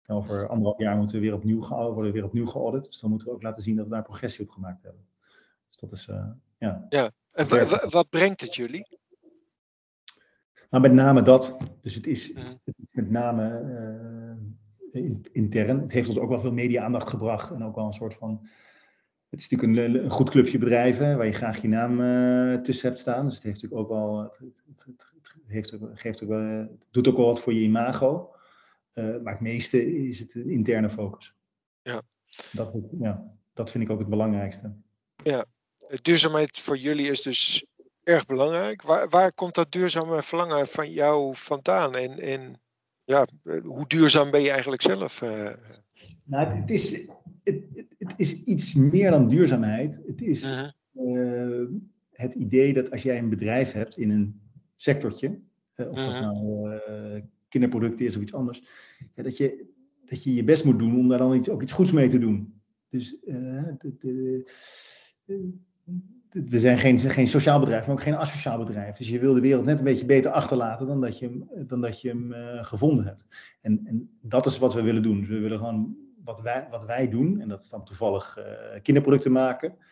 Over 0.08 0.48
anderhalf 0.48 0.80
jaar 0.80 0.98
moeten 0.98 1.16
we 1.16 1.22
weer 1.22 1.34
opnieuw 1.34 1.68
worden 1.68 2.04
we 2.04 2.12
weer 2.12 2.26
opnieuw 2.26 2.46
geaudit. 2.46 2.86
Dus 2.86 3.00
dan 3.00 3.10
moeten 3.10 3.28
we 3.28 3.34
ook 3.34 3.42
laten 3.42 3.64
zien 3.64 3.76
dat 3.76 3.86
we 3.86 3.92
daar 3.92 4.04
progressie 4.04 4.46
op 4.46 4.52
gemaakt 4.52 4.84
hebben. 4.84 5.06
Dus 5.70 5.80
dat 5.80 5.92
is, 5.92 6.06
ja. 6.58 6.86
Ja, 6.90 7.12
en 7.32 7.48
wat 7.90 8.10
brengt 8.10 8.42
het 8.42 8.56
jullie? 8.56 8.98
Nou, 10.70 10.84
met 10.84 10.94
name 10.94 11.22
dat. 11.22 11.58
Dus 11.82 11.96
het 11.96 12.08
is, 12.08 12.34
mhm. 12.34 12.46
het 12.64 12.76
is 12.78 12.86
met 12.92 13.10
name 13.10 13.66
intern. 15.32 15.82
Het 15.82 15.92
heeft 15.92 16.10
ons 16.10 16.18
ook 16.18 16.30
wel 16.30 16.40
veel 16.40 16.54
media-aandacht 16.54 17.10
gebracht. 17.10 17.52
En 17.52 17.64
ook 17.64 17.76
wel 17.76 17.86
een 17.86 17.94
soort 17.94 18.14
van 18.14 18.48
het 19.30 19.40
is 19.40 19.50
natuurlijk 19.50 19.88
een, 19.88 20.04
een, 20.04 20.10
goed 20.10 20.30
clubje 20.30 20.58
bedrijven 20.58 21.18
waar 21.18 21.26
je 21.26 21.32
graag 21.32 21.62
je 21.62 21.68
naam 21.68 22.00
uh, 22.00 22.62
tussen 22.62 22.88
hebt 22.88 23.00
staan. 23.00 23.26
Dus 23.26 23.36
het 23.36 23.44
heeft 23.44 23.62
natuurlijk 23.62 23.92
ook 23.92 23.98
wel, 23.98 24.24
het, 24.24 24.38
het, 24.38 24.86
het, 24.86 25.08
het 25.24 25.52
heeft 25.52 25.74
ook, 25.74 26.00
geeft 26.00 26.24
ook 26.24 26.30
wel, 26.30 26.78
doet 26.92 27.08
ook 27.08 27.18
wel 27.18 27.26
wat 27.26 27.42
voor 27.42 27.54
je 27.54 27.60
imago. 27.60 28.36
Uh, 28.98 29.22
maar 29.22 29.34
het 29.34 29.42
meeste 29.42 30.08
is 30.08 30.20
het 30.20 30.36
een 30.36 30.50
interne 30.50 30.90
focus. 30.90 31.34
Ja. 31.82 32.02
Dat, 32.52 32.78
ja, 33.00 33.34
dat 33.54 33.72
vind 33.72 33.84
ik 33.84 33.90
ook 33.90 34.00
het 34.00 34.10
belangrijkste. 34.10 34.76
Ja, 35.24 35.46
duurzaamheid 36.02 36.60
voor 36.60 36.78
jullie 36.78 37.10
is 37.10 37.22
dus 37.22 37.66
erg 38.04 38.26
belangrijk. 38.26 38.82
Waar, 38.82 39.10
waar 39.10 39.34
komt 39.34 39.56
dat 39.56 39.72
duurzame 39.72 40.24
verlangen 40.24 40.68
van 40.68 40.92
jou 40.92 41.36
vandaan? 41.36 41.96
En, 41.96 42.20
en 42.20 42.62
ja, 43.04 43.28
hoe 43.64 43.88
duurzaam 43.88 44.32
ben 44.32 44.42
je 44.42 44.52
eigenlijk 44.52 44.82
zelf? 44.82 45.22
Uh? 45.22 45.54
Nou, 46.24 46.48
het, 46.48 46.70
is, 46.70 46.92
het, 47.44 47.64
het, 47.98 48.14
is 48.16 48.44
iets 48.44 48.76
meer 48.76 49.12
dan 49.12 49.28
duurzaamheid. 49.28 50.02
Het 50.06 50.22
is 50.22 50.52
uh, 50.94 51.66
het 52.12 52.34
idee 52.34 52.74
dat 52.74 52.92
als 52.92 53.04
jij 53.04 53.18
een 53.18 53.30
bedrijf 53.30 53.72
hebt 53.72 53.98
in 53.98 54.10
een 54.10 54.42
sectortje, 54.76 55.40
uh, 55.76 55.90
of 55.90 55.96
dat 55.96 56.06
uh-huh. 56.06 56.22
nou 56.22 56.70
kinderproducten 57.50 58.06
is 58.06 58.16
of 58.16 58.22
iets 58.22 58.34
anders, 58.34 58.64
ja, 59.14 59.24
dat, 59.24 59.38
je, 59.38 59.66
dat 60.06 60.24
je 60.24 60.34
je 60.34 60.44
best 60.44 60.66
moet 60.66 60.80
doen 60.80 60.98
om 60.98 61.08
daar 61.08 61.18
dan 61.18 61.36
iets, 61.36 61.50
ook 61.50 61.62
iets 61.62 61.72
goeds 61.72 61.92
mee 61.92 62.08
te 62.08 62.20
doen. 62.20 62.62
Dus 62.90 63.20
de, 63.22 63.96
de, 64.00 64.52
we 66.30 66.60
zijn 66.60 66.78
geen, 66.78 67.00
geen 67.00 67.28
sociaal 67.28 67.60
bedrijf, 67.60 67.86
maar 67.86 67.96
ook 67.96 68.02
geen 68.02 68.16
asociaal 68.16 68.58
bedrijf. 68.58 68.98
Dus 68.98 69.10
je 69.10 69.20
wil 69.20 69.34
de 69.34 69.42
wereld 69.42 69.66
net 69.66 69.80
een 69.80 69.86
beetje 69.86 70.06
beter 70.06 70.32
achterlaten 70.32 70.88
dan 70.88 71.02
dat 71.02 71.20
je 71.20 71.26
hem, 71.26 71.68
dan 71.68 71.82
dat 71.82 72.02
je 72.02 72.08
hem 72.08 72.34
gevonden 72.64 73.06
hebt. 73.06 73.26
En, 73.62 73.82
en 73.84 74.18
dat 74.22 74.46
is 74.46 74.58
wat 74.58 74.74
we 74.74 74.82
willen 74.82 75.04
doen. 75.04 75.20
Dus 75.20 75.30
we 75.30 75.40
willen 75.40 75.58
gewoon 75.58 75.98
wat 76.24 76.42
wij, 76.42 76.68
wat 76.72 76.86
wij 76.86 77.10
doen, 77.10 77.40
en 77.40 77.50
dat 77.50 77.64
is 77.64 77.70
dan 77.70 77.86
toevallig 77.86 78.38
uh, 78.38 78.82
kinderproducten 78.82 79.32
maken, 79.32 79.76
mm 79.78 79.86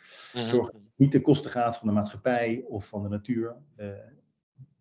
zorg 0.47 0.71
dat 0.71 0.81
het 0.81 0.93
niet 0.95 1.11
ten 1.11 1.21
koste 1.21 1.49
gaat 1.49 1.77
van 1.77 1.87
de 1.87 1.93
maatschappij 1.93 2.63
of 2.67 2.87
van 2.87 3.03
de 3.03 3.09
natuur. 3.09 3.55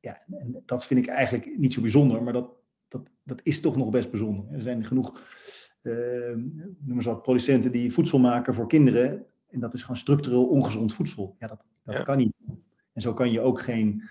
Ja, 0.00 0.26
en 0.26 0.62
dat 0.66 0.87
vind 0.87 1.00
ik 1.00 1.06
eigenlijk 1.06 1.58
niet 1.58 1.72
zo 1.72 1.80
bijzonder, 1.80 2.22
maar 2.22 2.32
dat, 2.32 2.50
dat, 2.94 3.11
dat 3.24 3.40
is 3.42 3.61
toch 3.61 3.76
nog 3.76 3.90
best 3.90 4.11
bijzonder. 4.11 4.44
Er 4.52 4.62
zijn 4.62 4.85
genoeg, 4.85 5.20
uh, 5.83 6.35
noem 6.35 6.96
eens 6.96 7.04
wat, 7.04 7.22
producenten 7.22 7.72
die 7.72 7.92
voedsel 7.92 8.18
maken 8.18 8.54
voor 8.54 8.68
kinderen. 8.68 9.26
En 9.50 9.61
dat 9.61 9.74
is 9.74 9.80
gewoon 9.80 9.96
structureel 9.96 10.46
ongezond 10.46 10.94
voedsel. 10.94 11.37
Ja, 11.38 11.46
dat, 11.46 11.64
dat 11.85 12.02
kan 12.02 12.16
niet. 12.16 12.33
En 12.92 13.00
zo 13.00 13.14
kan 13.14 13.30
je 13.30 13.40
ook 13.40 13.61
geen 13.61 14.09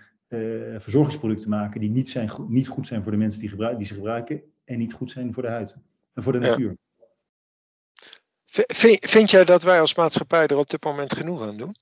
verzorgingsproducten 0.79 1.49
maken 1.49 1.79
die 1.79 1.89
niet, 1.89 2.09
zijn, 2.09 2.29
niet 2.47 2.67
goed 2.67 2.87
zijn 2.87 3.03
voor 3.03 3.11
de 3.11 3.17
mensen 3.17 3.39
die, 3.39 3.49
gebruik, 3.49 3.77
die 3.77 3.87
ze 3.87 3.93
gebruiken 3.93 4.41
en 4.65 4.77
niet 4.77 4.93
goed 4.93 5.11
zijn 5.11 5.33
voor 5.33 5.43
de 5.43 5.49
huid 5.49 5.77
en 6.13 6.23
voor 6.23 6.33
de 6.33 6.39
natuur. 6.39 6.77
Vind, 8.53 9.09
vind 9.09 9.31
jij 9.31 9.45
dat 9.45 9.63
wij 9.63 9.79
als 9.79 9.95
maatschappij 9.95 10.47
er 10.47 10.57
op 10.57 10.69
dit 10.69 10.83
moment 10.83 11.13
genoeg 11.13 11.41
aan 11.41 11.57
doen? 11.57 11.75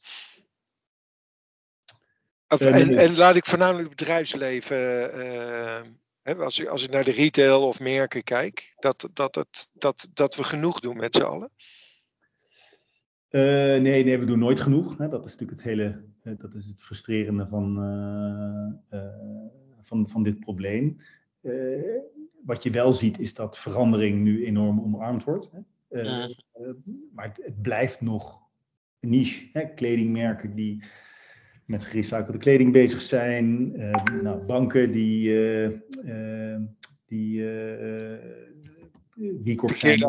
en, 2.48 2.98
en, 2.98 3.18
laat 3.18 3.36
ik 3.36 3.46
voornamelijk 3.46 3.90
het 3.90 3.98
bedrijfsleven, 3.98 5.18
uh, 5.18 5.80
als, 6.24 6.60
ik, 6.60 6.68
als 6.68 6.84
ik 6.84 6.92
naar 6.92 7.04
de 7.04 7.12
retail 7.12 7.68
of 7.68 7.80
merken 7.80 8.24
kijk, 8.24 8.74
dat, 8.80 9.10
dat, 9.14 9.36
het, 9.36 9.70
dat, 9.74 10.08
dat 10.14 10.36
we 10.36 10.44
genoeg 10.44 10.80
doen 10.80 10.98
met 10.98 11.16
z'n 11.16 11.22
allen? 11.22 11.52
Uh, 13.30 13.42
nee, 13.82 14.04
nee, 14.04 14.20
we 14.20 14.26
doen 14.26 14.40
nooit 14.40 14.60
genoeg. 14.60 14.98
Hè. 14.98 15.08
Dat 15.08 15.26
is 15.26 15.32
natuurlijk 15.32 15.60
het 15.60 15.70
hele, 15.70 16.04
dat 16.38 16.54
is 16.54 16.66
het 16.66 16.82
frustrerende 16.82 17.48
van, 17.48 17.76
van, 19.82 20.08
van 20.08 20.24
dit 20.24 20.40
probleem. 20.40 20.98
wat 22.44 22.64
je 22.64 22.70
wel 22.72 22.94
ziet 22.94 23.20
is 23.20 23.34
dat 23.34 23.60
verandering 23.60 24.22
nu 24.22 24.46
enorm 24.46 24.80
omarmd 24.80 25.24
wordt. 25.24 25.52
Hè. 25.52 25.60
maar 27.14 27.28
het, 27.28 27.40
het, 27.44 27.62
blijft 27.62 28.02
nog 28.02 28.42
een 29.00 29.10
niche. 29.10 29.50
Hè. 29.54 29.74
Kledingmerken 29.74 30.56
die 30.56 30.84
met 31.72 31.84
gerecyclede 31.84 32.38
kleding 32.38 32.72
bezig 32.72 33.02
zijn. 33.02 33.74
Uh, 33.80 34.04
nou, 34.22 34.40
banken 34.40 34.92
die, 34.92 35.30
uh, 35.30 36.58
die 37.06 37.44
wie 39.44 39.60
zijn. 39.74 40.06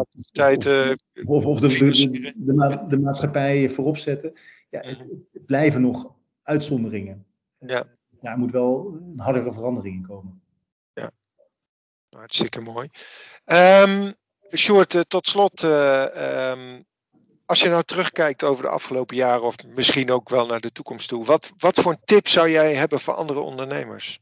Of, 1.24 1.46
of, 1.46 1.60
de, 1.60 1.68
de, 1.68 2.32
de, 2.36 2.84
de, 2.88 2.98
maatschappij 2.98 3.68
voorop 3.68 3.96
zetten. 3.96 4.32
Ja, 4.70 4.80
het, 4.80 4.98
het 5.32 5.46
blijven 5.46 5.80
nog 5.80 6.14
uitzonderingen. 6.42 7.26
Ja. 7.58 7.84
ja, 8.20 8.32
er 8.32 8.38
moet 8.38 8.50
wel 8.50 9.00
een 9.12 9.20
hardere 9.20 9.52
verandering 9.52 9.94
in 9.94 10.06
komen. 10.06 10.42
Ja, 10.92 11.10
hartstikke 12.10 12.60
mooi. 12.60 12.88
Um, 13.44 14.12
Short, 14.54 15.04
tot 15.08 15.26
slot. 15.26 15.62
Um, 15.62 16.84
als 17.52 17.60
je 17.60 17.68
nou 17.68 17.82
terugkijkt 17.82 18.44
over 18.44 18.62
de 18.62 18.68
afgelopen 18.68 19.16
jaren 19.16 19.42
of 19.42 19.56
misschien 19.74 20.10
ook 20.10 20.28
wel 20.28 20.46
naar 20.46 20.60
de 20.60 20.72
toekomst 20.72 21.08
toe, 21.08 21.24
wat, 21.24 21.52
wat 21.56 21.80
voor 21.80 21.92
een 21.92 22.04
tip 22.04 22.28
zou 22.28 22.50
jij 22.50 22.74
hebben 22.74 23.00
voor 23.00 23.14
andere 23.14 23.40
ondernemers? 23.40 24.20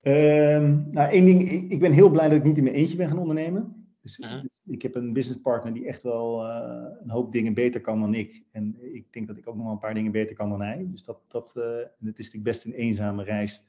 Um, 0.00 0.88
nou, 0.90 1.10
één 1.10 1.24
ding, 1.24 1.50
ik, 1.50 1.70
ik, 1.70 1.80
ben 1.80 1.92
heel 1.92 2.10
blij 2.10 2.28
dat 2.28 2.38
ik 2.38 2.44
niet 2.44 2.56
in 2.56 2.64
mijn 2.64 2.74
eentje 2.74 2.96
ben 2.96 3.08
gaan 3.08 3.18
ondernemen. 3.18 3.88
Dus, 4.02 4.16
dus 4.16 4.62
ik 4.66 4.82
heb 4.82 4.94
een 4.94 5.12
businesspartner 5.12 5.72
die 5.72 5.86
echt 5.86 6.02
wel 6.02 6.46
uh, 6.46 6.86
een 7.02 7.10
hoop 7.10 7.32
dingen 7.32 7.54
beter 7.54 7.80
kan 7.80 8.00
dan 8.00 8.14
ik. 8.14 8.42
En 8.50 8.94
ik 8.94 9.12
denk 9.12 9.26
dat 9.26 9.36
ik 9.36 9.48
ook 9.48 9.54
nog 9.54 9.64
wel 9.64 9.72
een 9.72 9.78
paar 9.78 9.94
dingen 9.94 10.12
beter 10.12 10.36
kan 10.36 10.48
dan 10.48 10.60
hij. 10.60 10.86
Dus 10.90 11.02
dat, 11.02 11.18
dat 11.28 11.54
uh, 11.56 11.64
het 11.64 12.18
is 12.18 12.24
natuurlijk 12.24 12.44
best 12.44 12.64
een 12.64 12.72
eenzame 12.72 13.24
reis, 13.24 13.62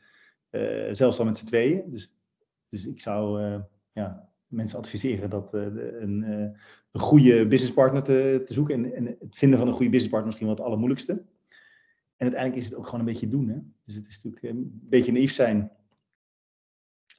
uh, 0.51 0.87
zelfs 0.91 1.19
al 1.19 1.25
met 1.25 1.37
z'n 1.37 1.45
tweeën. 1.45 1.91
Dus, 1.91 2.11
dus 2.69 2.85
ik 2.85 3.01
zou 3.01 3.41
ja, 3.91 4.29
mensen 4.55 4.77
adviseren 4.77 5.29
dat 5.29 5.53
een, 5.53 6.23
een 6.91 7.01
goede 7.01 7.47
businesspartner 7.47 8.03
te, 8.03 8.43
te 8.45 8.53
zoeken. 8.53 8.75
En, 8.75 8.93
en, 8.93 9.05
het 9.05 9.37
vinden 9.37 9.59
van 9.59 9.67
een 9.67 9.73
goede 9.73 9.89
businesspartner 9.89 10.25
misschien 10.25 10.47
wel 10.47 10.55
het 10.55 10.65
allermoeilijkste. 10.65 11.11
En 12.17 12.27
uiteindelijk 12.31 12.61
is 12.61 12.65
het 12.65 12.75
ook 12.75 12.85
gewoon 12.85 12.99
een 12.99 13.05
beetje 13.05 13.27
doen. 13.27 13.47
Hè? 13.47 13.57
Dus 13.83 13.95
het 13.95 14.07
is 14.07 14.15
natuurlijk 14.23 14.43
een 14.43 14.79
beetje 14.83 15.11
naïef 15.11 15.33
zijn. 15.33 15.71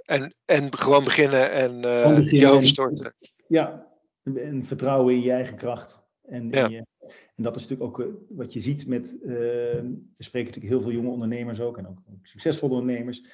En, 0.05 0.35
en 0.45 0.77
gewoon 0.77 1.05
beginnen 1.05 1.51
en 1.51 1.73
uh, 1.73 2.31
je 2.31 2.47
hoofd 2.47 2.67
storten. 2.67 3.15
ja, 3.49 3.87
en 4.23 4.65
vertrouwen 4.65 5.15
in 5.15 5.21
je 5.21 5.33
eigen 5.33 5.57
kracht. 5.57 6.05
En, 6.23 6.51
ja. 6.51 6.69
je, 6.69 6.87
en 7.35 7.43
dat 7.43 7.57
is 7.57 7.69
natuurlijk 7.69 7.99
ook 7.99 8.09
wat 8.29 8.53
je 8.53 8.61
ziet 8.61 8.87
met, 8.87 9.17
we 9.21 9.97
spreken 10.19 10.49
natuurlijk 10.49 10.75
heel 10.75 10.83
veel 10.83 11.01
jonge 11.01 11.11
ondernemers 11.11 11.61
ook 11.61 11.79
en 11.79 11.89
ook 11.89 11.99
succesvolle 12.23 12.75
ondernemers. 12.75 13.25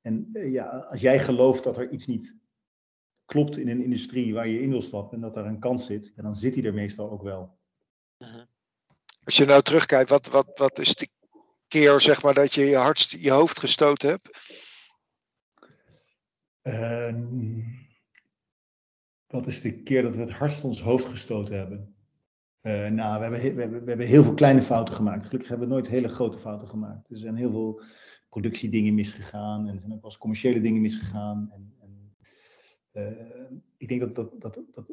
En 0.00 0.30
ja, 0.32 0.66
als 0.66 1.00
jij 1.00 1.20
gelooft 1.20 1.64
dat 1.64 1.76
er 1.76 1.90
iets 1.90 2.06
niet 2.06 2.36
klopt 3.28 3.58
in 3.58 3.68
een 3.68 3.82
industrie 3.82 4.34
waar 4.34 4.48
je 4.48 4.60
in 4.60 4.70
wil 4.70 4.82
stappen 4.82 5.14
en 5.14 5.20
dat 5.20 5.34
daar 5.34 5.46
een 5.46 5.58
kans 5.58 5.86
zit, 5.86 6.12
dan 6.16 6.34
zit 6.34 6.54
hij 6.54 6.64
er 6.64 6.74
meestal 6.74 7.10
ook 7.10 7.22
wel. 7.22 7.58
Mhm. 8.18 8.44
Als 9.24 9.36
je 9.36 9.44
nou 9.44 9.62
terugkijkt, 9.62 10.10
wat, 10.10 10.28
wat, 10.28 10.58
wat 10.58 10.78
is 10.78 10.94
de 10.94 11.08
keer 11.66 12.00
zeg 12.00 12.22
maar, 12.22 12.34
dat 12.34 12.54
je 12.54 12.64
je, 12.64 13.06
je 13.20 13.30
hoofd 13.30 13.58
gestoten 13.58 14.08
hebt? 14.08 14.28
Uh, 16.62 17.14
wat 19.26 19.46
is 19.46 19.60
de 19.60 19.82
keer 19.82 20.02
dat 20.02 20.14
we 20.14 20.20
het 20.20 20.30
hardst 20.30 20.64
ons 20.64 20.80
hoofd 20.80 21.04
gestoten 21.04 21.56
hebben? 21.56 21.96
Uh, 22.62 22.86
nou, 22.86 23.18
we 23.18 23.36
hebben, 23.36 23.54
we, 23.54 23.60
hebben, 23.60 23.84
we 23.84 23.88
hebben 23.88 24.06
heel 24.06 24.24
veel 24.24 24.34
kleine 24.34 24.62
fouten 24.62 24.94
gemaakt. 24.94 25.26
Gelukkig 25.26 25.48
hebben 25.48 25.68
we 25.68 25.74
nooit 25.74 25.88
hele 25.88 26.08
grote 26.08 26.38
fouten 26.38 26.68
gemaakt. 26.68 27.10
Er 27.10 27.18
zijn 27.18 27.36
heel 27.36 27.50
veel 27.50 27.82
productiedingen 28.28 28.94
misgegaan 28.94 29.66
en 29.66 29.74
er 29.74 29.80
zijn 29.80 29.92
ook 29.92 30.00
wel 30.00 30.10
eens 30.10 30.18
commerciële 30.18 30.60
dingen 30.60 30.80
misgegaan. 30.80 31.50
En, 31.52 31.72
ik 33.76 33.88
denk 33.88 34.00
dat, 34.00 34.14
dat, 34.14 34.40
dat, 34.40 34.60
dat 34.72 34.92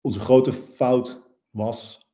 onze 0.00 0.20
grote 0.20 0.52
fout 0.52 1.30
was 1.50 2.06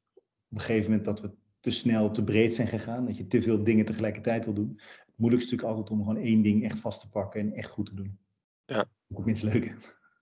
op 0.49 0.59
een 0.59 0.61
gegeven 0.61 0.91
moment 0.91 1.05
dat 1.05 1.21
we 1.21 1.31
te 1.61 1.71
snel, 1.71 2.11
te 2.11 2.25
breed 2.25 2.55
zijn 2.55 2.69
gegaan. 2.69 3.07
Dat 3.07 3.17
je 3.17 3.27
te 3.27 3.43
veel 3.43 3.65
dingen 3.65 3.85
tegelijkertijd 3.85 4.45
wil 4.45 4.55
doen. 4.55 4.81
Het 5.07 5.17
moeilijkste 5.17 5.55
is 5.55 5.61
natuurlijk 5.61 5.69
altijd 5.69 5.91
om 5.91 6.07
gewoon 6.07 6.25
één 6.25 6.43
ding 6.43 6.65
echt 6.65 6.79
vast 6.79 7.01
te 7.01 7.09
pakken 7.09 7.41
en 7.41 7.53
echt 7.53 7.71
goed 7.71 7.87
te 7.87 7.95
doen. 7.95 8.19
Ja. 8.65 8.87
Ook 9.13 9.25
minst 9.25 9.43
leuk. 9.43 9.75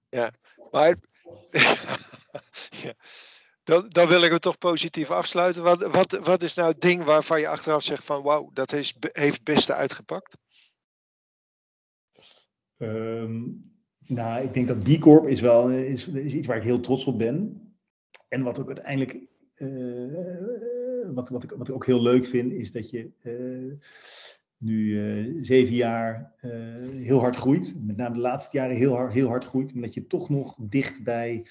Ja, 0.09 0.33
maar 0.71 0.97
ja. 2.85 2.95
Dan, 3.63 3.89
dan 3.89 4.09
wil 4.09 4.23
ik 4.23 4.31
het 4.31 4.43
toch 4.43 4.59
positief 4.59 5.11
afsluiten. 5.11 5.63
Wat, 5.63 5.81
wat, 5.81 6.13
wat 6.13 6.43
is 6.43 6.55
nou 6.55 6.69
het 6.69 6.81
ding 6.81 7.05
waarvan 7.05 7.41
je 7.41 7.49
achteraf 7.49 7.83
zegt 7.83 8.05
van 8.05 8.23
wauw, 8.23 8.51
dat 8.53 8.71
heeft, 8.71 8.97
heeft 9.01 9.35
het 9.35 9.45
beste 9.45 9.75
uitgepakt? 9.75 10.39
Um, 12.77 13.80
nou, 14.11 14.45
ik 14.45 14.55
denk 14.55 14.69
dat 14.69 14.83
B 14.83 14.99
Corp 14.99 15.27
is 15.27 15.41
wel 15.41 15.71
is, 15.71 16.09
is 16.09 16.35
iets 16.35 16.47
waar 16.47 16.57
ik 16.57 16.63
heel 16.63 16.81
trots 16.81 17.05
op 17.05 17.19
ben. 17.19 17.65
En 18.29 18.43
wat 18.43 18.61
ook 18.61 18.67
uiteindelijk, 18.67 19.19
uh, 19.57 21.15
wat, 21.15 21.29
wat, 21.29 21.43
ik, 21.43 21.51
wat 21.51 21.69
ik 21.69 21.75
ook 21.75 21.87
heel 21.87 22.03
leuk 22.03 22.27
vind, 22.27 22.53
is 22.53 22.73
dat 22.73 22.91
je 22.91 23.11
uh, 23.23 23.73
nu 24.57 24.85
uh, 24.85 25.39
zeven 25.45 25.75
jaar 25.75 26.35
heel 26.97 27.19
hard 27.19 27.37
groeit. 27.37 27.77
Met 27.87 27.97
name 27.97 28.15
de 28.15 28.21
laatste 28.21 28.57
jaren 28.57 28.77
heel 28.77 28.95
hard, 28.95 29.13
heel 29.13 29.29
hard 29.29 29.45
groeit. 29.45 29.75
Maar 29.75 29.83
dat 29.83 29.95
je 29.95 30.07
toch 30.07 30.29
nog 30.29 30.57
dicht 30.61 31.05
bij 31.05 31.47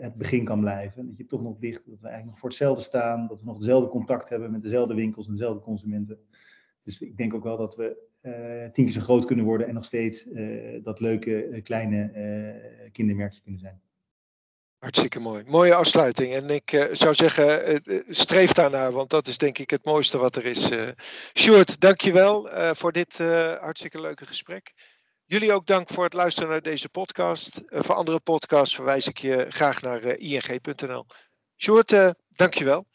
het 0.00 0.14
begin 0.14 0.44
kan 0.44 0.60
blijven. 0.60 1.06
Dat 1.06 1.16
je 1.16 1.26
toch 1.26 1.42
nog 1.42 1.58
dicht, 1.58 1.82
dat 1.86 2.00
we 2.00 2.08
eigenlijk 2.08 2.26
nog 2.26 2.38
voor 2.38 2.48
hetzelfde 2.48 2.82
staan. 2.82 3.26
Dat 3.28 3.40
we 3.40 3.46
nog 3.46 3.54
hetzelfde 3.54 3.88
contact 3.88 4.28
hebben 4.28 4.50
met 4.50 4.62
dezelfde 4.62 4.94
winkels 4.94 5.26
en 5.26 5.32
dezelfde 5.32 5.60
consumenten. 5.60 6.18
Dus 6.82 7.00
ik 7.00 7.16
denk 7.16 7.34
ook 7.34 7.44
wel 7.44 7.56
dat 7.56 7.76
we 7.76 7.96
tien 8.72 8.84
keer 8.84 8.90
zo 8.90 9.00
groot 9.00 9.24
kunnen 9.24 9.44
worden 9.44 9.68
en 9.68 9.74
nog 9.74 9.84
steeds 9.84 10.26
uh, 10.26 10.84
dat 10.84 11.00
leuke 11.00 11.48
uh, 11.48 11.62
kleine 11.62 12.10
kindermerkje 12.92 13.40
kunnen 13.40 13.60
zijn. 13.60 13.80
Hartstikke 14.78 15.20
mooi. 15.20 15.42
Mooie 15.46 15.74
afsluiting. 15.74 16.32
En 16.32 16.50
ik 16.50 16.88
zou 16.92 17.14
zeggen, 17.14 17.80
streef 18.08 18.52
daarnaar, 18.52 18.92
want 18.92 19.10
dat 19.10 19.26
is 19.26 19.38
denk 19.38 19.58
ik 19.58 19.70
het 19.70 19.84
mooiste 19.84 20.18
wat 20.18 20.36
er 20.36 20.44
is. 20.44 20.70
Sjoerd, 21.38 21.80
dankjewel 21.80 22.48
voor 22.74 22.92
dit 22.92 23.18
hartstikke 23.60 24.00
leuke 24.00 24.26
gesprek. 24.26 24.72
Jullie 25.24 25.52
ook 25.52 25.66
dank 25.66 25.88
voor 25.88 26.04
het 26.04 26.12
luisteren 26.12 26.48
naar 26.48 26.62
deze 26.62 26.88
podcast. 26.88 27.62
voor 27.66 27.94
andere 27.94 28.20
podcasts 28.20 28.74
verwijs 28.74 29.06
ik 29.06 29.18
je 29.18 29.46
graag 29.48 29.82
naar 29.82 30.04
ing.nl. 30.04 31.06
Sjoerd, 31.56 32.14
dankjewel. 32.28 32.86